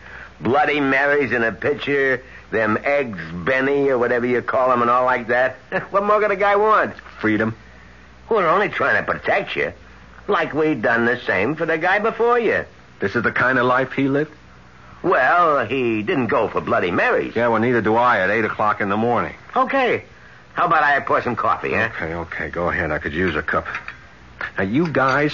[0.41, 5.05] Bloody Marys in a pitcher, them eggs Benny or whatever you call them and all
[5.05, 5.57] like that.
[5.91, 6.95] what more could a guy want?
[7.21, 7.57] Freedom.
[8.29, 9.73] We're only trying to protect you.
[10.29, 12.65] Like we done the same for the guy before you.
[13.01, 14.33] This is the kind of life he lived?
[15.03, 17.35] Well, he didn't go for Bloody Marys.
[17.35, 19.35] Yeah, well, neither do I at 8 o'clock in the morning.
[19.57, 20.05] Okay.
[20.55, 21.89] How about I pour some coffee, huh?
[21.95, 22.91] Okay, okay, go ahead.
[22.91, 23.67] I could use a cup.
[24.57, 25.33] Now, you guys,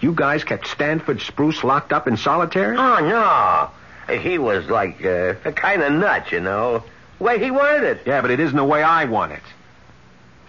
[0.00, 2.76] you guys kept Stanford Spruce locked up in solitary?
[2.76, 4.18] Oh, no.
[4.18, 6.84] He was like uh, a kind of nut, you know.
[7.18, 8.02] Way he wanted it.
[8.04, 9.42] Yeah, but it isn't the way I want it.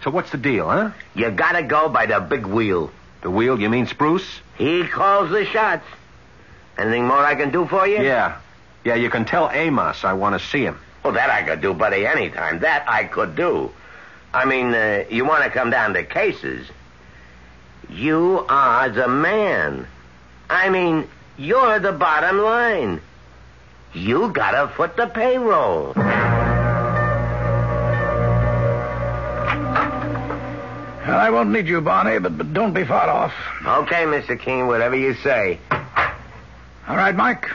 [0.02, 0.90] So what's the deal, huh?
[1.14, 2.90] You gotta go by the big wheel.
[3.22, 4.26] The wheel, you mean Spruce?
[4.56, 5.86] He calls the shots.
[6.76, 8.02] Anything more I can do for you?
[8.02, 8.38] Yeah.
[8.84, 10.78] Yeah, you can tell Amos I want to see him.
[11.02, 12.60] Well, that I could do, buddy, anytime.
[12.60, 13.70] That I could do.
[14.32, 16.66] I mean, uh, you want to come down to cases.
[17.94, 19.86] You are the man.
[20.50, 21.06] I mean,
[21.38, 23.00] you're the bottom line.
[23.92, 25.92] You gotta foot the payroll.
[31.06, 33.32] Well, I won't need you, Barney, but, but don't be far off.
[33.64, 34.36] Okay, Mr.
[34.40, 35.60] King, whatever you say.
[35.70, 37.48] All right, Mike.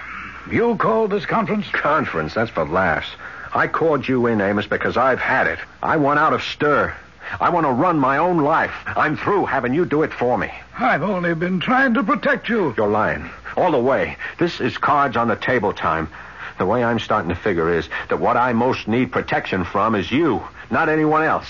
[0.49, 1.67] You called this conference?
[1.67, 3.10] Conference, that's for laughs.
[3.54, 5.60] I called you in, Amos, because I've had it.
[5.84, 6.95] I want out of stir.
[7.39, 8.73] I want to run my own life.
[8.87, 10.51] I'm through having you do it for me.
[10.77, 12.73] I've only been trying to protect you.
[12.77, 13.29] You're lying.
[13.55, 14.17] All the way.
[14.37, 16.09] This is cards on the table time.
[16.57, 20.11] The way I'm starting to figure is that what I most need protection from is
[20.11, 21.47] you, not anyone else.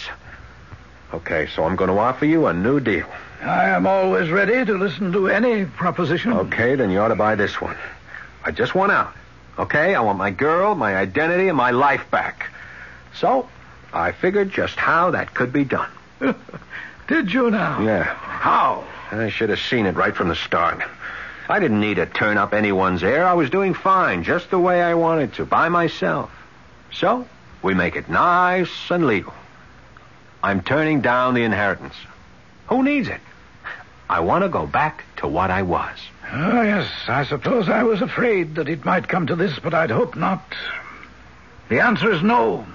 [1.13, 3.07] Okay, so I'm going to offer you a new deal.
[3.41, 6.33] I am always ready to listen to any proposition.
[6.33, 7.77] Okay, then you ought to buy this one.
[8.43, 9.13] I just want out.
[9.57, 9.95] Okay?
[9.95, 12.51] I want my girl, my identity, and my life back.
[13.15, 13.49] So,
[13.93, 15.89] I figured just how that could be done.
[17.07, 17.81] Did you now?
[17.81, 18.03] Yeah.
[18.03, 18.83] How?
[19.11, 20.83] I should have seen it right from the start.
[21.49, 23.25] I didn't need to turn up anyone's air.
[23.25, 26.31] I was doing fine, just the way I wanted to, by myself.
[26.91, 27.27] So,
[27.63, 29.33] we make it nice and legal.
[30.43, 31.95] I'm turning down the inheritance.
[32.67, 33.21] Who needs it?
[34.07, 35.97] I want to go back to what I was.
[36.31, 39.89] Oh, yes, I suppose I was afraid that it might come to this, but I'd
[39.89, 40.43] hoped not.
[41.69, 42.65] The answer is no.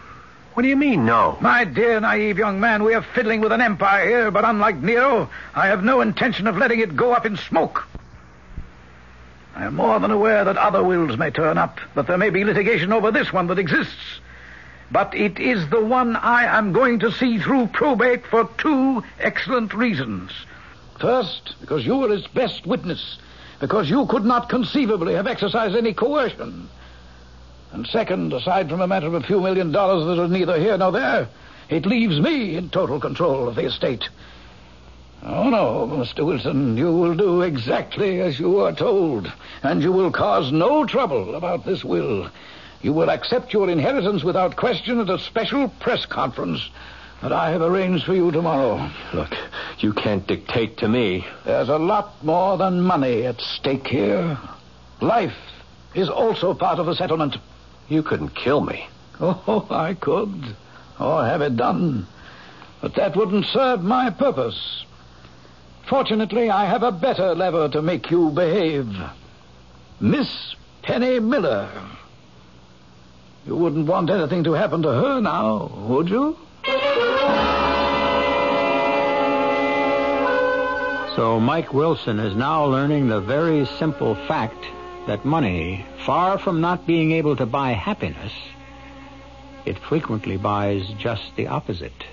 [0.54, 1.36] What do you mean, no?
[1.40, 5.28] My dear naive young man, we are fiddling with an empire here, but unlike Nero,
[5.52, 7.88] I have no intention of letting it go up in smoke.
[9.56, 12.44] I am more than aware that other wills may turn up, that there may be
[12.44, 14.20] litigation over this one that exists.
[14.92, 19.74] But it is the one I am going to see through probate for two excellent
[19.74, 20.30] reasons.
[21.00, 23.18] First, because you were its best witness,
[23.58, 26.68] because you could not conceivably have exercised any coercion.
[27.74, 30.78] And second, aside from a matter of a few million dollars that are neither here
[30.78, 31.26] nor there,
[31.68, 34.08] it leaves me in total control of the estate.
[35.24, 36.24] Oh, no, Mr.
[36.24, 39.30] Wilson, you will do exactly as you are told,
[39.64, 42.30] and you will cause no trouble about this will.
[42.80, 46.70] You will accept your inheritance without question at a special press conference
[47.22, 48.88] that I have arranged for you tomorrow.
[49.12, 49.34] Look,
[49.80, 51.26] you can't dictate to me.
[51.44, 54.38] There's a lot more than money at stake here.
[55.00, 55.34] Life
[55.92, 57.36] is also part of the settlement.
[57.88, 58.88] You couldn't kill me.
[59.20, 60.56] Oh, I could.
[60.98, 62.06] Or have it done.
[62.80, 64.84] But that wouldn't serve my purpose.
[65.88, 68.88] Fortunately, I have a better lever to make you behave.
[70.00, 71.68] Miss Penny Miller.
[73.46, 76.36] You wouldn't want anything to happen to her now, would you?
[81.16, 84.64] So Mike Wilson is now learning the very simple fact
[85.06, 88.32] that money, far from not being able to buy happiness,
[89.64, 92.04] it frequently buys just the opposite.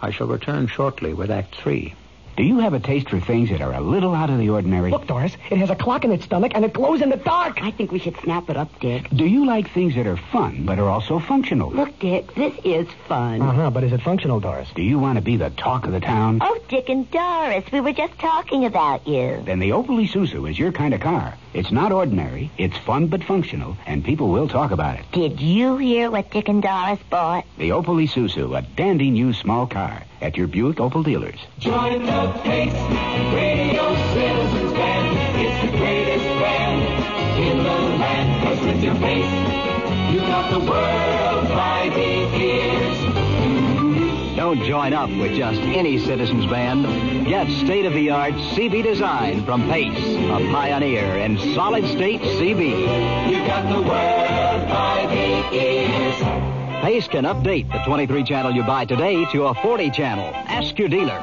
[0.00, 1.94] I shall return shortly with Act Three.
[2.38, 4.92] Do you have a taste for things that are a little out of the ordinary?
[4.92, 7.60] Look, Doris, it has a clock in its stomach and it glows in the dark.
[7.60, 9.10] I think we should snap it up, Dick.
[9.10, 11.72] Do you like things that are fun but are also functional?
[11.72, 13.42] Look, Dick, this is fun.
[13.42, 14.68] Uh-huh, but is it functional, Doris?
[14.72, 16.38] Do you want to be the talk of the town?
[16.40, 19.42] Oh, Dick and Doris, we were just talking about you.
[19.44, 21.34] Then the Opel Isuzu is your kind of car.
[21.54, 25.06] It's not ordinary, it's fun but functional, and people will talk about it.
[25.10, 27.46] Did you hear what Dick and Doris bought?
[27.56, 31.38] The Opel Isuzu, a dandy new small car, at your Buick Opel dealers.
[31.58, 32.72] Join the pace,
[33.34, 35.40] Radio Citizens Band.
[35.40, 38.42] It's the greatest band in the land.
[38.44, 42.98] Cause with your bass, you got the world by the ears.
[44.36, 47.26] Don't join up with just any Citizens Band.
[47.26, 53.30] Get state-of-the-art CB design from Pace, a pioneer in solid-state CB.
[53.30, 56.27] You got the world by the ears.
[56.82, 60.30] Pace can update the 23 channel you buy today to a 40 channel.
[60.34, 61.22] Ask your dealer.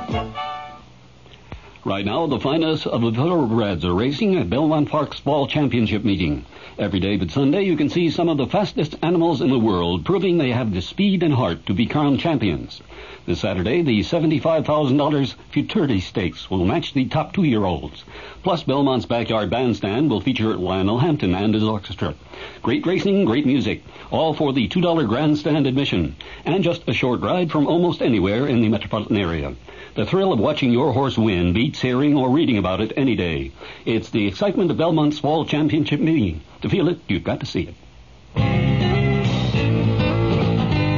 [1.85, 6.45] Right now, the finest of the thoroughbreds are racing at Belmont Park's Fall Championship meeting.
[6.77, 10.03] Every day but Sunday, you can see some of the fastest animals in the world,
[10.03, 12.81] proving they have the speed and heart to be champions.
[13.25, 18.03] This Saturday, the $75,000 Futurity Stakes will match the top two-year-olds.
[18.43, 22.13] Plus, Belmont's Backyard Bandstand will feature Lionel Hampton and his orchestra.
[22.61, 27.53] Great racing, great music, all for the $2 grandstand admission, and just a short ride
[27.53, 29.55] from almost anywhere in the metropolitan area.
[29.95, 33.53] The thrill of watching your horse win beats hearing or reading about it any day.
[33.85, 36.41] It's the excitement of Belmont's Fall Championship meeting.
[36.63, 37.75] To feel it, you've got to see it.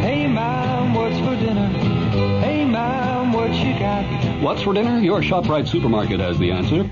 [0.02, 1.68] Hey, Mom, what's for dinner?
[2.40, 4.42] Hey, Mom, what you got?
[4.42, 4.98] What's for dinner?
[5.00, 6.84] Your ShopRite supermarket has the answer.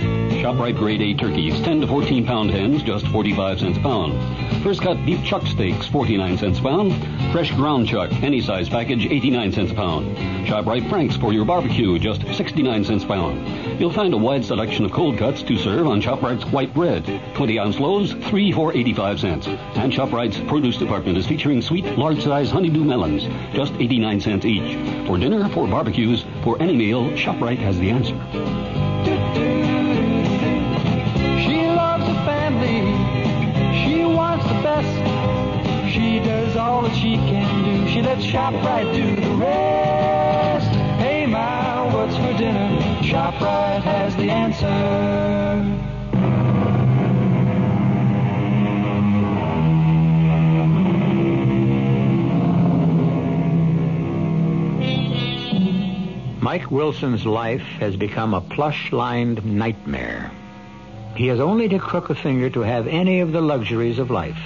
[0.43, 4.54] ShopRite grade A turkeys, 10 to 14 pound hens, just 45 cents a pound.
[4.65, 7.31] First cut beef chuck steaks, 49 cents a pound.
[7.31, 10.17] Fresh ground chuck, any size package, 89 cents a pound.
[10.47, 13.79] ShopRite Franks for your barbecue, just 69 cents a pound.
[13.79, 17.05] You'll find a wide selection of cold cuts to serve on ShopRite's white bread.
[17.35, 19.45] 20 ounce loaves, 3 for 85 cents.
[19.45, 25.05] And ShopRite's produce department is featuring sweet, large size honeydew melons, just 89 cents each.
[25.05, 29.64] For dinner, for barbecues, for any meal, ShopRite has the answer.
[35.95, 37.89] She does all that she can do.
[37.89, 40.67] She lets ShopRite do the rest.
[40.99, 42.81] Hey, Ma, what's for dinner?
[43.01, 44.65] ShopRite has the answer.
[56.41, 60.29] Mike Wilson's life has become a plush-lined nightmare.
[61.15, 64.37] He has only to crook a finger to have any of the luxuries of life,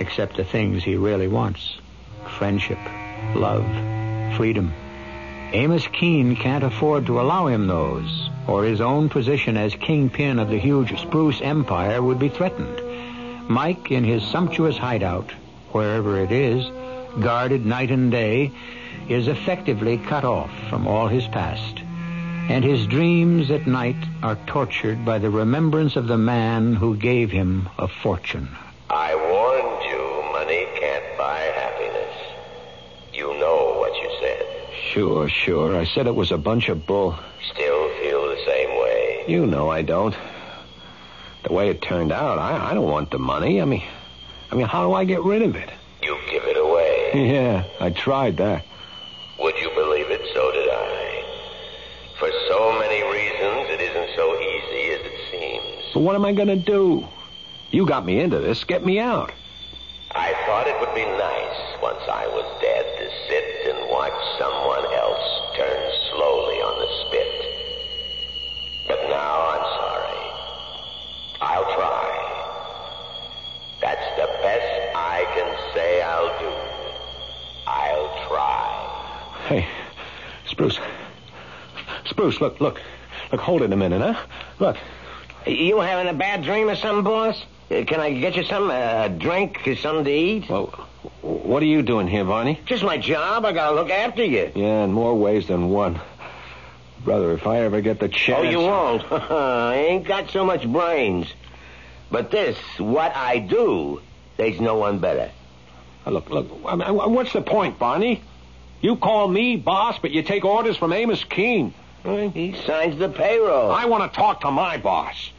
[0.00, 1.78] except the things he really wants.
[2.38, 2.78] Friendship,
[3.34, 3.66] love,
[4.36, 4.72] freedom.
[5.52, 10.48] Amos Keene can't afford to allow him those, or his own position as kingpin of
[10.48, 13.48] the huge Spruce Empire would be threatened.
[13.48, 15.32] Mike, in his sumptuous hideout,
[15.72, 16.64] wherever it is,
[17.20, 18.52] guarded night and day,
[19.08, 21.80] is effectively cut off from all his past.
[22.48, 27.30] And his dreams at night are tortured by the remembrance of the man who gave
[27.32, 28.48] him a fortune.
[28.88, 32.16] I warned you, money can't buy happiness.
[33.12, 34.46] You know what you said.
[34.92, 35.76] Sure, sure.
[35.76, 37.18] I said it was a bunch of bull.
[37.52, 39.24] Still feel the same way.
[39.28, 40.16] You know I don't.
[41.44, 43.60] The way it turned out, I, I don't want the money.
[43.60, 43.82] I mean,
[44.50, 45.70] I mean, how do I get rid of it?
[46.02, 46.96] You give it away.
[47.30, 48.64] Yeah, I tried that.
[49.40, 50.20] Would you believe it?
[50.32, 51.24] So did I.
[52.18, 55.94] For so many reasons, it isn't so easy as it seems.
[55.94, 57.08] But what am I going to do?
[57.70, 58.62] You got me into this.
[58.64, 59.32] Get me out.
[60.50, 64.84] I thought it would be nice once I was dead to sit and watch someone
[64.98, 67.32] else turn slowly on the spit.
[68.88, 70.20] But now I'm sorry.
[71.40, 72.10] I'll try.
[73.80, 76.52] That's the best I can say I'll do.
[77.68, 78.66] I'll try.
[79.46, 79.68] Hey,
[80.46, 80.80] Spruce.
[82.06, 82.80] Spruce, look, look.
[83.30, 84.20] Look, hold it a minute, huh?
[84.58, 84.76] Look.
[85.46, 87.44] You having a bad dream or something, boss?
[87.70, 88.70] Uh, Can I get you some?
[88.70, 90.48] A drink, something to eat?
[90.48, 90.66] Well,
[91.22, 92.60] What are you doing here, Barney?
[92.66, 93.44] Just my job.
[93.44, 94.50] I gotta look after you.
[94.54, 96.00] Yeah, in more ways than one.
[97.04, 98.40] Brother, if I ever get the chance.
[98.40, 99.10] Oh, you won't.
[99.12, 101.32] I ain't got so much brains.
[102.10, 104.02] But this, what I do,
[104.36, 105.30] there's no one better.
[106.06, 108.22] Uh, Look, look, I mean, what's the point, Barney?
[108.80, 111.72] You call me boss, but you take orders from Amos Keene.
[112.02, 113.70] He signs the payroll.
[113.70, 115.30] I want to talk to my boss.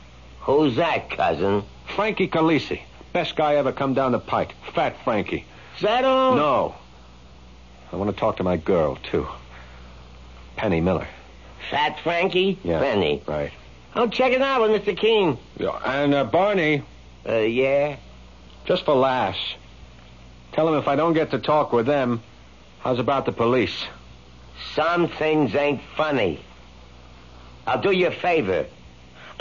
[0.42, 1.64] Who's that, cousin?
[1.96, 2.82] Frankie Calisi.
[3.14, 4.56] Best guy ever come down the pike.
[4.74, 5.46] Fat Frankie.
[5.76, 6.36] Is that all?
[6.36, 6.76] No.
[7.92, 9.28] I want to talk to my girl, too.
[10.56, 11.08] Penny Miller.
[11.70, 12.58] Fat Frankie?
[12.64, 12.80] Yeah.
[12.80, 13.22] Penny.
[13.28, 13.52] Right.
[13.94, 14.96] I'll check it out with Mr.
[14.98, 15.38] King.
[15.58, 16.84] Yeah, and uh, Barney,
[17.28, 17.98] Uh, yeah?
[18.66, 19.40] just for laughs,
[20.54, 22.22] tell him if I don't get to talk with them,
[22.80, 23.76] how's about the police?
[24.76, 26.40] Some things ain't funny.
[27.68, 28.66] I'll do you a favor.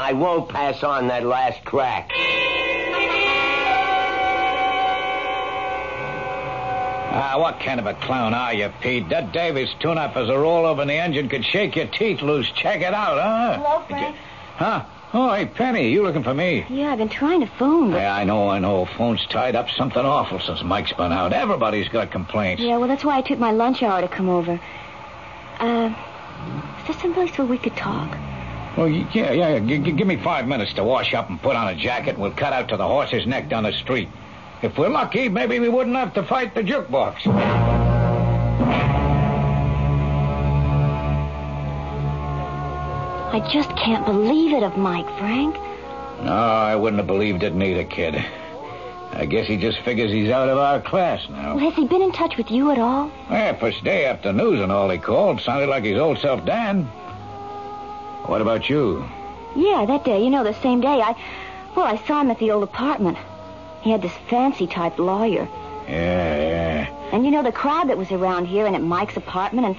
[0.01, 2.11] I won't pass on that last crack.
[7.13, 9.11] Ah, what kind of a clown are you, Pete?
[9.11, 12.51] That Davis tune-up as a rollover in the engine could shake your teeth loose.
[12.53, 13.63] Check it out, huh?
[13.63, 14.17] Hello, Frank.
[14.57, 14.85] Huh?
[15.13, 16.65] Oh, hey, Penny, you looking for me?
[16.71, 17.99] Yeah, I've been trying to phone, but...
[17.99, 18.87] Yeah, I know, I know.
[18.87, 21.35] Phone's tied up something awful since Mike's been out.
[21.35, 22.63] Everybody's got complaints.
[22.63, 24.59] Yeah, well, that's why I took my lunch hour to come over.
[25.59, 25.95] Uh,
[26.79, 28.17] is there some place where we could talk?
[28.81, 29.59] Well, y- yeah, yeah, yeah.
[29.59, 32.19] G- g- give me five minutes to wash up and put on a jacket, and
[32.19, 34.09] we'll cut out to the horse's neck down the street.
[34.63, 37.27] If we're lucky, maybe we wouldn't have to fight the jukebox.
[43.33, 45.55] I just can't believe it of Mike, Frank.
[46.25, 48.15] No, I wouldn't have believed it neither, kid.
[49.13, 51.57] I guess he just figures he's out of our class now.
[51.57, 53.11] Well, has he been in touch with you at all?
[53.31, 55.41] Yeah, first day after news and all he called.
[55.43, 56.89] Sounded like his old self, Dan.
[58.31, 59.05] What about you?
[59.57, 60.23] Yeah, that day.
[60.23, 61.01] You know, the same day.
[61.03, 61.17] I,
[61.75, 63.19] well, I saw him at the old apartment.
[63.83, 65.49] He had this fancy type lawyer.
[65.89, 67.11] Yeah, yeah.
[67.11, 69.77] And you know the crowd that was around here and at Mike's apartment and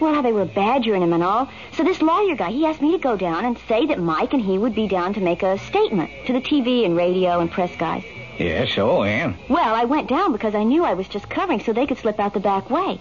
[0.00, 1.48] well how they were badgering him and all.
[1.72, 4.42] So this lawyer guy, he asked me to go down and say that Mike and
[4.42, 7.74] he would be down to make a statement to the TV and radio and press
[7.74, 8.04] guys.
[8.38, 9.38] Yeah, so, Ann.
[9.48, 12.20] Well, I went down because I knew I was just covering so they could slip
[12.20, 13.00] out the back way.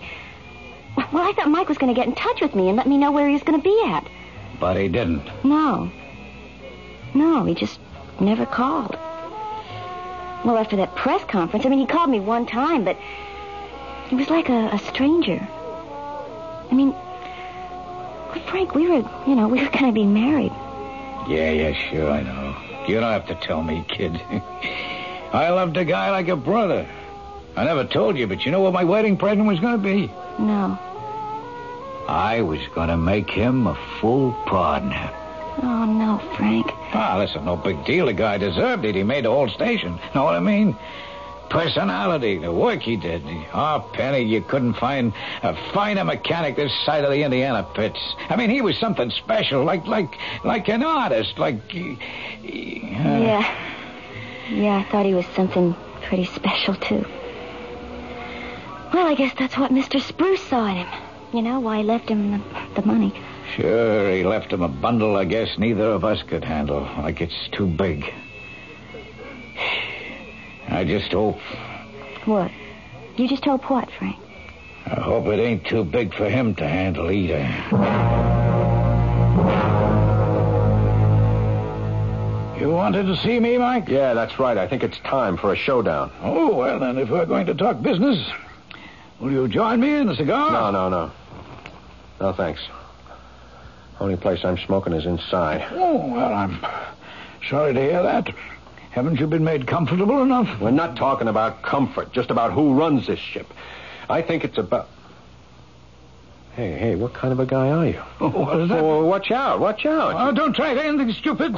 [0.95, 2.97] Well, I thought Mike was going to get in touch with me and let me
[2.97, 4.07] know where he was going to be at.
[4.63, 5.25] But he didn't.
[5.43, 5.91] No.
[7.13, 7.81] No, he just
[8.21, 8.95] never called.
[10.45, 12.97] Well, after that press conference, I mean, he called me one time, but
[14.07, 15.45] he was like a, a stranger.
[16.71, 20.53] I mean, well, Frank, we were, you know, we were going to be married.
[21.27, 22.55] Yeah, yeah, sure, I know.
[22.87, 24.13] You don't have to tell me, kid.
[25.33, 26.87] I loved a guy like a brother.
[27.57, 30.07] I never told you, but you know what my wedding present was going to be?
[30.39, 30.79] No.
[32.07, 35.09] I was going to make him a full partner.
[35.61, 36.65] Oh, no, Frank.
[36.93, 38.07] Ah, listen, no big deal.
[38.07, 38.95] The guy deserved it.
[38.95, 39.99] He made the whole station.
[40.13, 40.75] Know what I mean?
[41.49, 43.21] Personality, the work he did.
[43.53, 47.99] Oh, Penny, you couldn't find a finer mechanic this side of the Indiana pits.
[48.29, 51.55] I mean, he was something special, like like like an artist, like.
[51.75, 51.77] uh,
[52.43, 53.69] Yeah.
[54.49, 57.05] Yeah, I thought he was something pretty special, too.
[58.93, 60.01] Well, I guess that's what Mr.
[60.01, 60.87] Spruce saw in him.
[61.33, 62.41] You know, why he left him the,
[62.75, 63.11] the money.
[63.55, 66.81] Sure, he left him a bundle I guess neither of us could handle.
[66.99, 68.13] Like it's too big.
[70.67, 71.39] I just hope.
[72.25, 72.51] What?
[73.17, 74.17] You just hope what, Frank?
[74.85, 77.39] I hope it ain't too big for him to handle either.
[82.59, 83.87] You wanted to see me, Mike?
[83.87, 84.57] Yeah, that's right.
[84.57, 86.11] I think it's time for a showdown.
[86.21, 88.25] Oh, well, then, if we're going to talk business,
[89.19, 90.51] will you join me in a cigar?
[90.51, 91.11] No, no, no.
[92.19, 92.61] No, thanks.
[93.99, 95.65] Only place I'm smoking is inside.
[95.71, 96.59] Oh, well, I'm
[97.49, 98.29] sorry to hear that.
[98.91, 100.59] Haven't you been made comfortable enough?
[100.59, 103.47] We're not talking about comfort, just about who runs this ship.
[104.09, 104.87] I think it's about.
[106.55, 108.01] Hey, hey, what kind of a guy are you?
[108.19, 108.79] Oh, what is that?
[108.79, 110.13] Oh, watch out, watch out.
[110.15, 111.55] Oh, don't try anything stupid.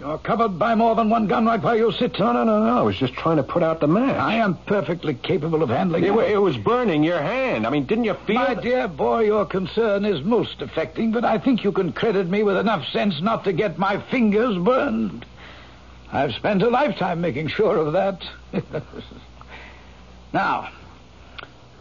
[0.00, 2.18] You're covered by more than one gun right where you sit.
[2.18, 2.78] No, no, no, no.
[2.78, 4.16] I was just trying to put out the match.
[4.16, 6.30] I am perfectly capable of handling It, it.
[6.32, 7.64] it was burning your hand.
[7.66, 8.60] I mean, didn't you feel My it?
[8.62, 12.56] dear boy, your concern is most affecting, but I think you can credit me with
[12.56, 15.24] enough sense not to get my fingers burned.
[16.12, 18.22] I've spent a lifetime making sure of that.
[20.32, 20.70] now,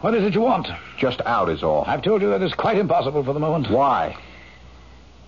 [0.01, 0.67] what is it you want?
[0.97, 1.83] Just out is all.
[1.87, 3.69] I've told you that is quite impossible for the moment.
[3.71, 4.15] Why?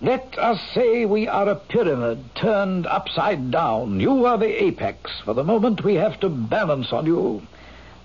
[0.00, 3.98] Let us say we are a pyramid turned upside down.
[3.98, 5.10] You are the apex.
[5.24, 7.46] For the moment, we have to balance on you.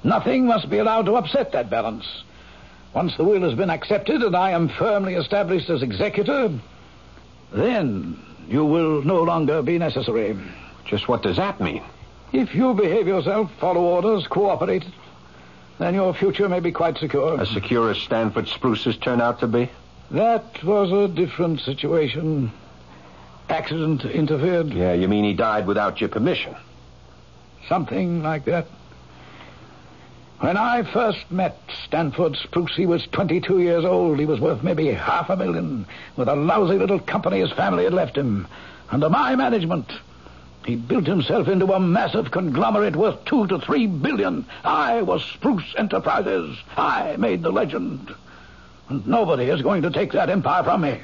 [0.03, 2.23] Nothing must be allowed to upset that balance.
[2.93, 6.51] Once the will has been accepted and I am firmly established as executor,
[7.51, 10.37] then you will no longer be necessary.
[10.85, 11.83] Just what does that mean?
[12.31, 14.85] If you behave yourself, follow orders, cooperate,
[15.77, 17.39] then your future may be quite secure.
[17.39, 19.69] As secure as Stanford Spruce's turn out to be?
[20.11, 22.51] That was a different situation.
[23.47, 24.73] Accident interfered.
[24.73, 26.53] Yeah, you mean he died without your permission?
[27.69, 28.67] Something like that.
[30.41, 34.19] When I first met Stanford Spruce, he was 22 years old.
[34.19, 35.85] He was worth maybe half a million,
[36.17, 38.47] with a lousy little company his family had left him.
[38.89, 39.93] Under my management,
[40.65, 44.45] he built himself into a massive conglomerate worth two to three billion.
[44.65, 46.57] I was Spruce Enterprises.
[46.75, 48.13] I made the legend.
[49.05, 50.99] Nobody is going to take that empire from me.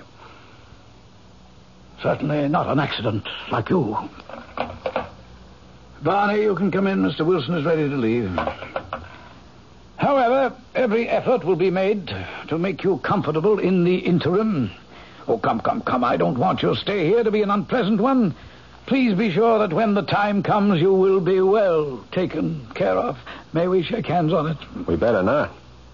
[2.02, 3.98] Certainly not an accident like you.
[6.04, 7.00] Barney, you can come in.
[7.00, 7.26] Mr.
[7.26, 8.30] Wilson is ready to leave.
[9.98, 12.08] However, every effort will be made
[12.50, 14.70] to make you comfortable in the interim.
[15.28, 16.04] Oh, come, come, come.
[16.04, 18.36] I don't want your stay here to be an unpleasant one.
[18.86, 23.18] Please be sure that when the time comes, you will be well taken care of.
[23.52, 24.58] May we shake hands on it?
[24.88, 25.52] We better not.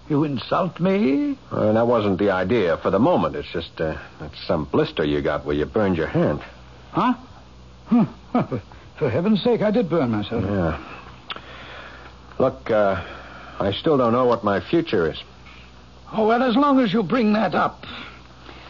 [0.08, 1.38] You insult me?
[1.50, 3.36] Uh, that wasn't the idea for the moment.
[3.36, 6.40] It's just uh, that's some blister you got where you burned your hand.
[6.92, 7.14] Huh?
[7.86, 8.04] Hmm.
[8.98, 10.44] For heaven's sake, I did burn myself.
[10.44, 10.78] Yeah.
[12.38, 13.02] Look, uh,
[13.58, 15.20] I still don't know what my future is.
[16.12, 17.84] Oh, well, as long as you bring that up.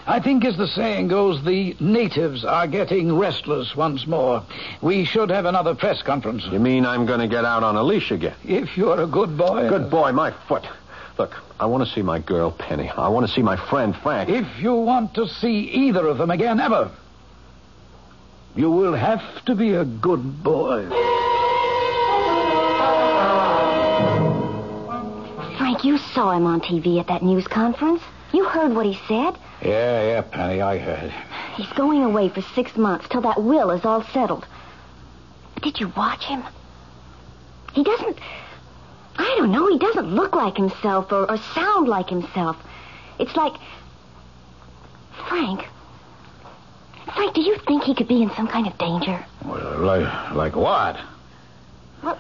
[0.07, 4.43] I think, as the saying goes, the natives are getting restless once more.
[4.83, 6.45] We should have another press conference.
[6.51, 8.35] You mean I'm going to get out on a leash again?
[8.45, 9.69] If you're a good boy.
[9.69, 10.65] Good boy, my foot.
[11.17, 12.89] Look, I want to see my girl, Penny.
[12.89, 14.29] I want to see my friend, Frank.
[14.29, 16.91] If you want to see either of them again, ever,
[18.57, 20.89] you will have to be a good boy.
[25.57, 28.03] Frank, you saw him on TV at that news conference.
[28.33, 29.39] You heard what he said.
[29.63, 31.13] Yeah, yeah, Penny, I heard.
[31.55, 34.47] He's going away for six months till that will is all settled.
[35.63, 36.43] Did you watch him?
[37.73, 38.19] He doesn't.
[39.17, 39.69] I don't know.
[39.69, 42.57] He doesn't look like himself or, or sound like himself.
[43.19, 43.55] It's like.
[45.29, 45.67] Frank.
[47.15, 49.25] Frank, do you think he could be in some kind of danger?
[49.45, 50.99] Well, like, like what?
[52.03, 52.19] Well,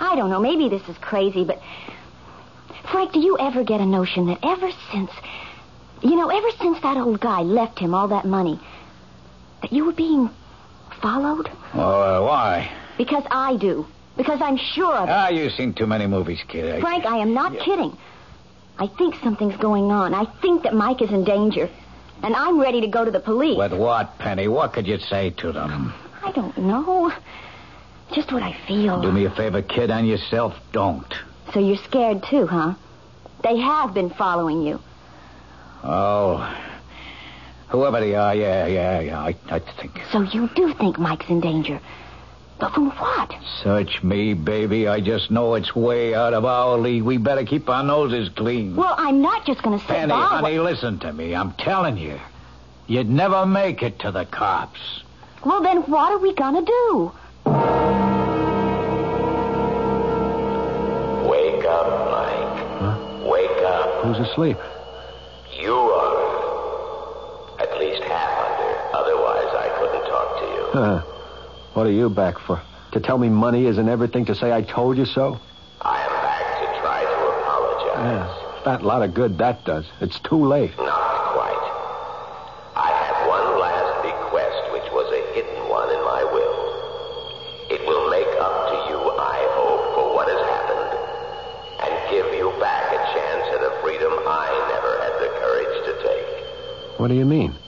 [0.00, 0.40] I don't know.
[0.40, 1.60] Maybe this is crazy, but.
[2.90, 5.10] Frank, do you ever get a notion that ever since.
[6.02, 8.60] You know, ever since that old guy left him all that money,
[9.62, 10.28] that you were being
[11.00, 11.50] followed?
[11.72, 12.70] Oh, uh, why?
[12.98, 13.86] Because I do.
[14.16, 15.12] Because I'm sure of it.
[15.12, 16.80] Ah, you've seen too many movies, kid.
[16.80, 17.96] Frank, I am not kidding.
[18.78, 20.14] I think something's going on.
[20.14, 21.68] I think that Mike is in danger.
[22.22, 23.58] And I'm ready to go to the police.
[23.58, 24.48] With what, Penny?
[24.48, 25.92] What could you say to them?
[26.22, 27.12] I don't know.
[28.12, 29.00] Just what I feel.
[29.02, 31.12] Do me a favor, kid, and yourself don't.
[31.52, 32.74] So you're scared too, huh?
[33.42, 34.80] They have been following you.
[35.82, 36.38] Oh.
[37.68, 40.00] Whoever they are, yeah, yeah, yeah, I, I think.
[40.12, 41.80] So you do think Mike's in danger.
[42.58, 43.34] But from what?
[43.62, 44.86] Search me, baby.
[44.86, 47.02] I just know it's way out of our league.
[47.02, 48.76] We better keep our noses clean.
[48.76, 50.22] Well, I'm not just going to sit Penny, by.
[50.22, 51.34] honey, listen to me.
[51.34, 52.18] I'm telling you.
[52.86, 54.78] You'd never make it to the cops.
[55.44, 57.12] Well, then what are we going to do?
[61.28, 63.26] Wake up, Mike.
[63.26, 64.04] Wake up.
[64.04, 64.58] Who's asleep?
[65.60, 67.60] You are.
[67.60, 68.96] At least half under.
[68.96, 70.66] Otherwise, I couldn't talk to you.
[70.72, 71.13] Huh.
[71.74, 72.62] What are you back for?
[72.92, 75.40] To tell me money isn't everything to say I told you so?
[75.82, 77.98] I am back to try to apologize.
[77.98, 78.62] Yeah.
[78.62, 79.84] Fat lot of good that does.
[80.00, 80.70] It's too late.
[80.78, 81.66] Not quite.
[82.78, 86.56] I have one last bequest, which was a hidden one in my will.
[87.74, 90.94] It will make up to you, I hope, for what has happened,
[91.82, 95.92] and give you back a chance at a freedom I never had the courage to
[96.06, 97.00] take.
[97.00, 97.58] What do you mean?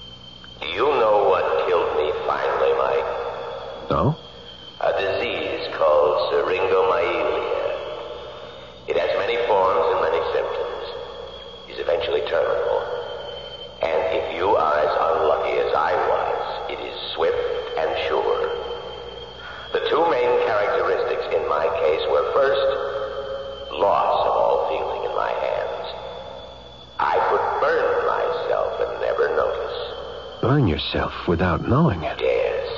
[30.87, 32.19] Yourself without knowing it.
[32.21, 32.69] Yes.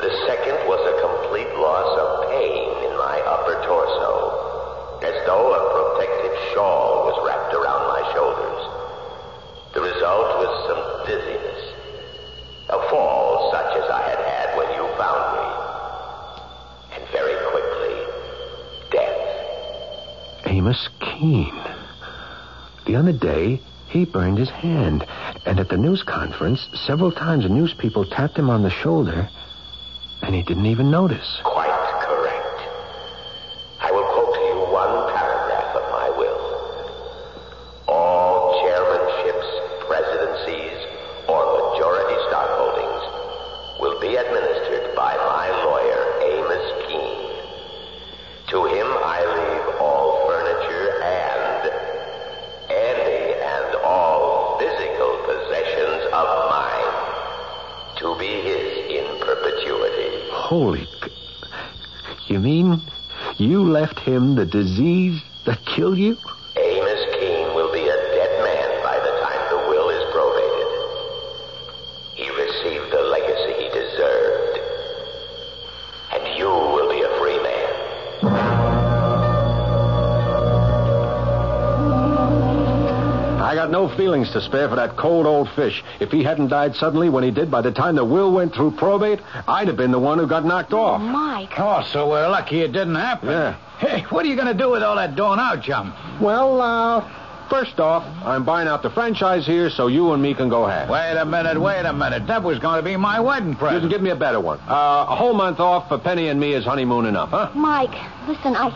[0.00, 5.62] The second was a complete loss of pain in my upper torso, as though a
[5.74, 8.62] protective shawl was wrapped around my shoulders.
[9.74, 11.62] The result was some dizziness,
[12.70, 15.46] a fall such as I had had when you found me,
[16.94, 17.94] and very quickly,
[18.90, 20.46] death.
[20.46, 21.62] Amos Keene.
[22.86, 25.06] The other day, he burned his hand.
[25.48, 29.30] And at the news conference, several times news people tapped him on the shoulder,
[30.20, 31.40] and he didn't even notice.
[60.48, 60.88] Holy.
[62.28, 62.80] You mean
[63.36, 66.16] you left him the disease that killed you?
[83.98, 85.82] Feelings to spare for that cold old fish.
[85.98, 88.70] If he hadn't died suddenly when he did, by the time the will went through
[88.78, 91.02] probate, I'd have been the one who got knocked off.
[91.02, 91.50] Mike.
[91.58, 93.28] Oh, so we're lucky it didn't happen.
[93.28, 93.56] Yeah.
[93.78, 95.92] Hey, what are you going to do with all that dough now, chum?
[96.20, 100.48] Well, uh, first off, I'm buying out the franchise here so you and me can
[100.48, 100.88] go half.
[100.88, 102.28] Wait a minute, wait a minute.
[102.28, 103.60] That was going to be my wedding present.
[103.60, 103.82] You present.
[103.82, 104.60] can give me a better one.
[104.60, 107.50] Uh, a whole month off for Penny and me is honeymoon enough, huh?
[107.54, 107.94] Mike,
[108.28, 108.70] listen, I.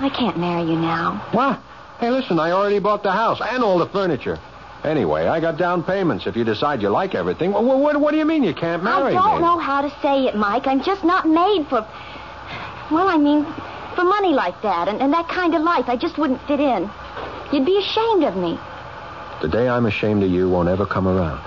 [0.00, 1.26] I can't marry you now.
[1.32, 1.60] What?
[2.00, 4.38] Hey, listen, I already bought the house and all the furniture.
[4.82, 6.26] Anyway, I got down payments.
[6.26, 9.12] If you decide you like everything, well, what, what do you mean you can't marry
[9.12, 9.18] me?
[9.18, 9.46] I don't me?
[9.46, 10.66] know how to say it, Mike.
[10.66, 11.86] I'm just not made for.
[12.90, 13.44] Well, I mean,
[13.94, 15.88] for money like that and, and that kind of life.
[15.88, 16.90] I just wouldn't fit in.
[17.52, 18.58] You'd be ashamed of me.
[19.40, 21.42] The day I'm ashamed of you won't ever come around.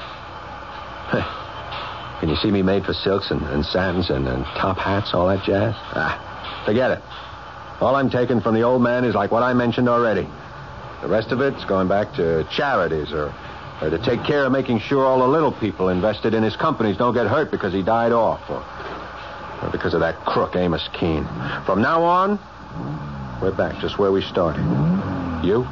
[2.19, 5.27] Can you see me made for silks and, and satins and, and top hats, all
[5.27, 5.75] that jazz?
[5.93, 7.03] Ah, forget it.
[7.79, 10.27] All I'm taking from the old man is like what I mentioned already.
[11.01, 13.33] The rest of it's going back to charities or,
[13.81, 16.97] or to take care of making sure all the little people invested in his companies
[16.97, 18.65] don't get hurt because he died off or,
[19.63, 21.25] or because of that crook Amos Keene.
[21.65, 22.39] From now on,
[23.41, 24.63] we're back just where we started.
[25.43, 25.67] You,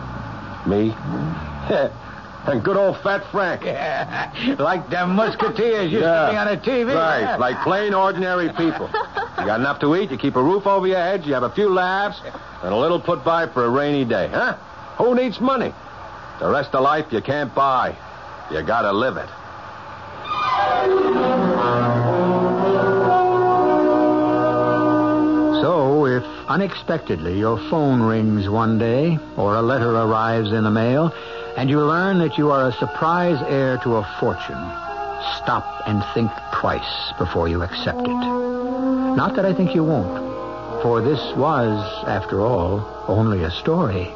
[0.67, 0.93] me,
[2.47, 3.63] and good old fat Frank.
[4.59, 6.93] like them musketeers used to be on a TV.
[6.93, 8.91] Right, like plain ordinary people.
[9.37, 11.49] You got enough to eat, you keep a roof over your heads, you have a
[11.49, 12.21] few laughs,
[12.63, 14.53] and a little put by for a rainy day, huh?
[14.97, 15.73] Who needs money?
[16.39, 17.95] The rest of life you can't buy.
[18.51, 19.29] You gotta live it.
[25.61, 31.13] So, if unexpectedly your phone rings one day, or a letter arrives in the mail,
[31.57, 34.63] and you learn that you are a surprise heir to a fortune,
[35.37, 38.44] stop and think twice before you accept it.
[39.15, 44.13] Not that I think you won't, for this was, after all, only a story.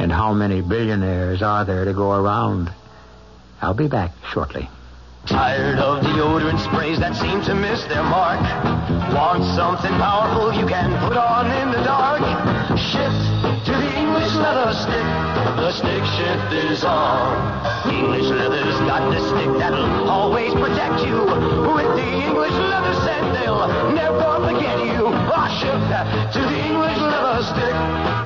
[0.00, 2.72] And how many billionaires are there to go around?
[3.62, 4.68] I'll be back shortly.
[5.26, 8.40] Tired of deodorant sprays that seem to miss their mark.
[9.14, 12.20] Want something powerful you can put on in the dark?
[12.76, 13.35] Shift
[14.36, 15.06] English leather stick.
[15.56, 17.90] The stick shift is on.
[17.90, 21.22] English leather's got the stick that'll always protect you.
[21.22, 25.06] With the English leather scent, they'll never forget you.
[25.32, 28.25] Ah, shift to the English leather stick.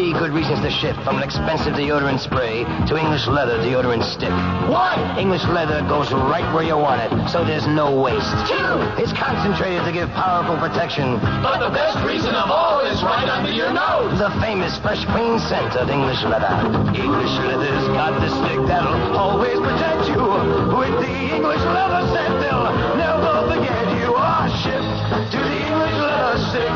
[0.00, 4.32] Three good reasons to shift from an expensive deodorant spray to English leather deodorant stick.
[4.64, 4.96] One.
[5.18, 8.32] English leather goes right where you want it, so there's no waste.
[8.48, 8.80] Two.
[8.96, 11.20] It's concentrated to give powerful protection.
[11.44, 14.16] But the best reason of all is right under your nose.
[14.16, 16.48] The famous fresh clean scent of English leather.
[16.96, 20.24] English leather's got the stick that'll always protect you.
[20.80, 24.16] With the English leather scent, they'll never forget you.
[24.16, 24.88] Ah, shift
[25.28, 26.72] to the English leather stick.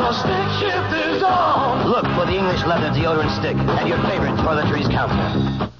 [0.00, 0.71] The stick shift is on.
[1.92, 5.70] Look for the English leather deodorant stick at your favorite toiletries counter.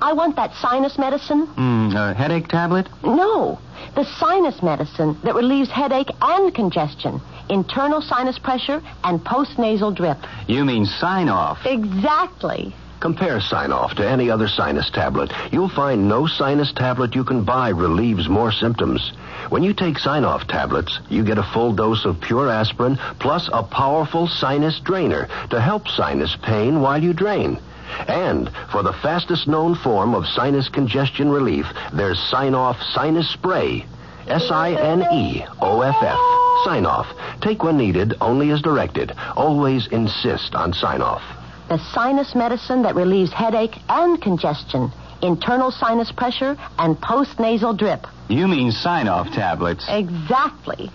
[0.00, 1.46] I want that sinus medicine.
[1.46, 2.88] Hmm, a headache tablet?
[3.04, 3.60] No,
[3.94, 10.18] the sinus medicine that relieves headache and congestion, internal sinus pressure, and postnasal drip.
[10.48, 11.58] You mean Sine-Off?
[11.64, 12.74] Exactly.
[13.02, 15.32] Compare Sine-Off to any other sinus tablet.
[15.50, 19.10] You'll find no sinus tablet you can buy relieves more symptoms.
[19.48, 23.64] When you take Sine-Off tablets, you get a full dose of pure aspirin plus a
[23.64, 27.58] powerful sinus drainer to help sinus pain while you drain.
[28.06, 33.84] And for the fastest known form of sinus congestion relief, there's Sine-Off Sinus Spray.
[34.28, 36.20] S-I-N-E-O-F-F.
[36.64, 37.08] Sine-Off.
[37.40, 39.12] Take when needed, only as directed.
[39.36, 41.41] Always insist on Sine-Off.
[41.72, 44.92] The sinus medicine that relieves headache and congestion,
[45.22, 48.06] internal sinus pressure, and postnasal drip.
[48.28, 49.86] You mean Sine-Off tablets?
[49.88, 50.90] Exactly.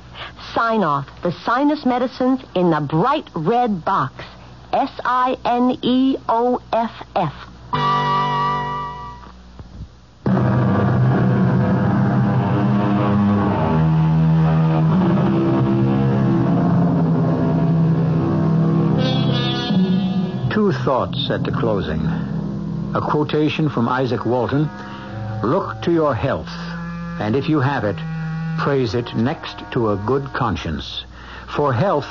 [0.53, 4.23] Sine-Off the sinus medicines in the bright red box.
[4.71, 7.33] S I N E O F F.
[20.87, 21.99] thoughts at the closing.
[22.95, 24.69] A quotation from Izaak Walton
[25.43, 26.47] Look to your health,
[27.19, 27.97] and if you have it,
[28.57, 31.03] praise it next to a good conscience.
[31.53, 32.07] For health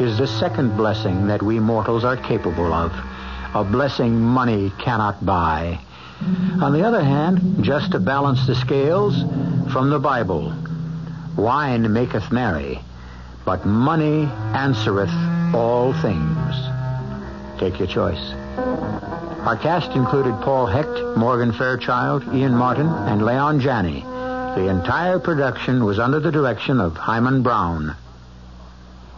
[0.00, 2.92] is the second blessing that we mortals are capable of,
[3.54, 5.78] a blessing money cannot buy.
[6.62, 9.20] On the other hand, just to balance the scales,
[9.70, 10.50] from the Bible,
[11.36, 12.80] wine maketh merry,
[13.44, 15.12] but money answereth
[15.54, 16.73] all things.
[17.58, 18.32] Take your choice.
[19.44, 24.00] Our cast included Paul Hecht, Morgan Fairchild, Ian Martin, and Leon Janney.
[24.00, 27.94] The entire production was under the direction of Himan Brown.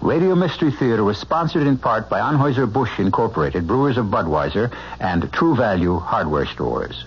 [0.01, 4.71] Radio Mystery Theater was sponsored in part by Anheuser-Busch Incorporated, Brewers of Budweiser,
[5.01, 7.05] and True Value Hardware Stores.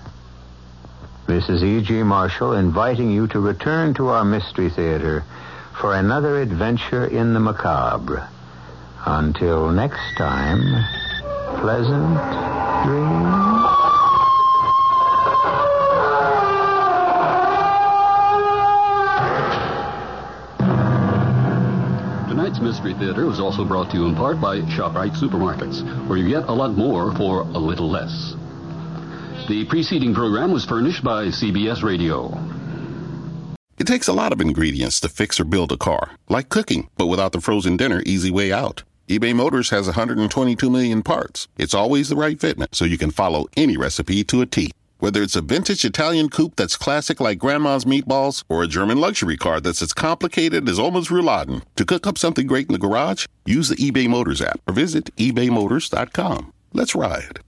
[1.27, 2.03] This is E.G.
[2.03, 5.23] Marshall inviting you to return to our Mystery Theater
[5.79, 8.27] for another adventure in the macabre.
[9.05, 10.61] Until next time,
[11.57, 12.15] pleasant
[12.85, 13.49] dreams.
[22.29, 26.29] Tonight's Mystery Theater was also brought to you in part by ShopRite Supermarkets, where you
[26.29, 28.33] get a lot more for a little less.
[29.47, 32.37] The preceding program was furnished by CBS Radio.
[33.79, 37.07] It takes a lot of ingredients to fix or build a car, like cooking, but
[37.07, 38.83] without the frozen dinner easy way out.
[39.09, 41.47] eBay Motors has 122 million parts.
[41.57, 44.69] It's always the right fitment, so you can follow any recipe to a T.
[44.99, 49.35] Whether it's a vintage Italian coupe that's classic like grandma's meatballs, or a German luxury
[49.35, 53.25] car that's as complicated as Oma's rouladen, to cook up something great in the garage,
[53.45, 56.53] use the eBay Motors app or visit ebaymotors.com.
[56.73, 57.39] Let's ride.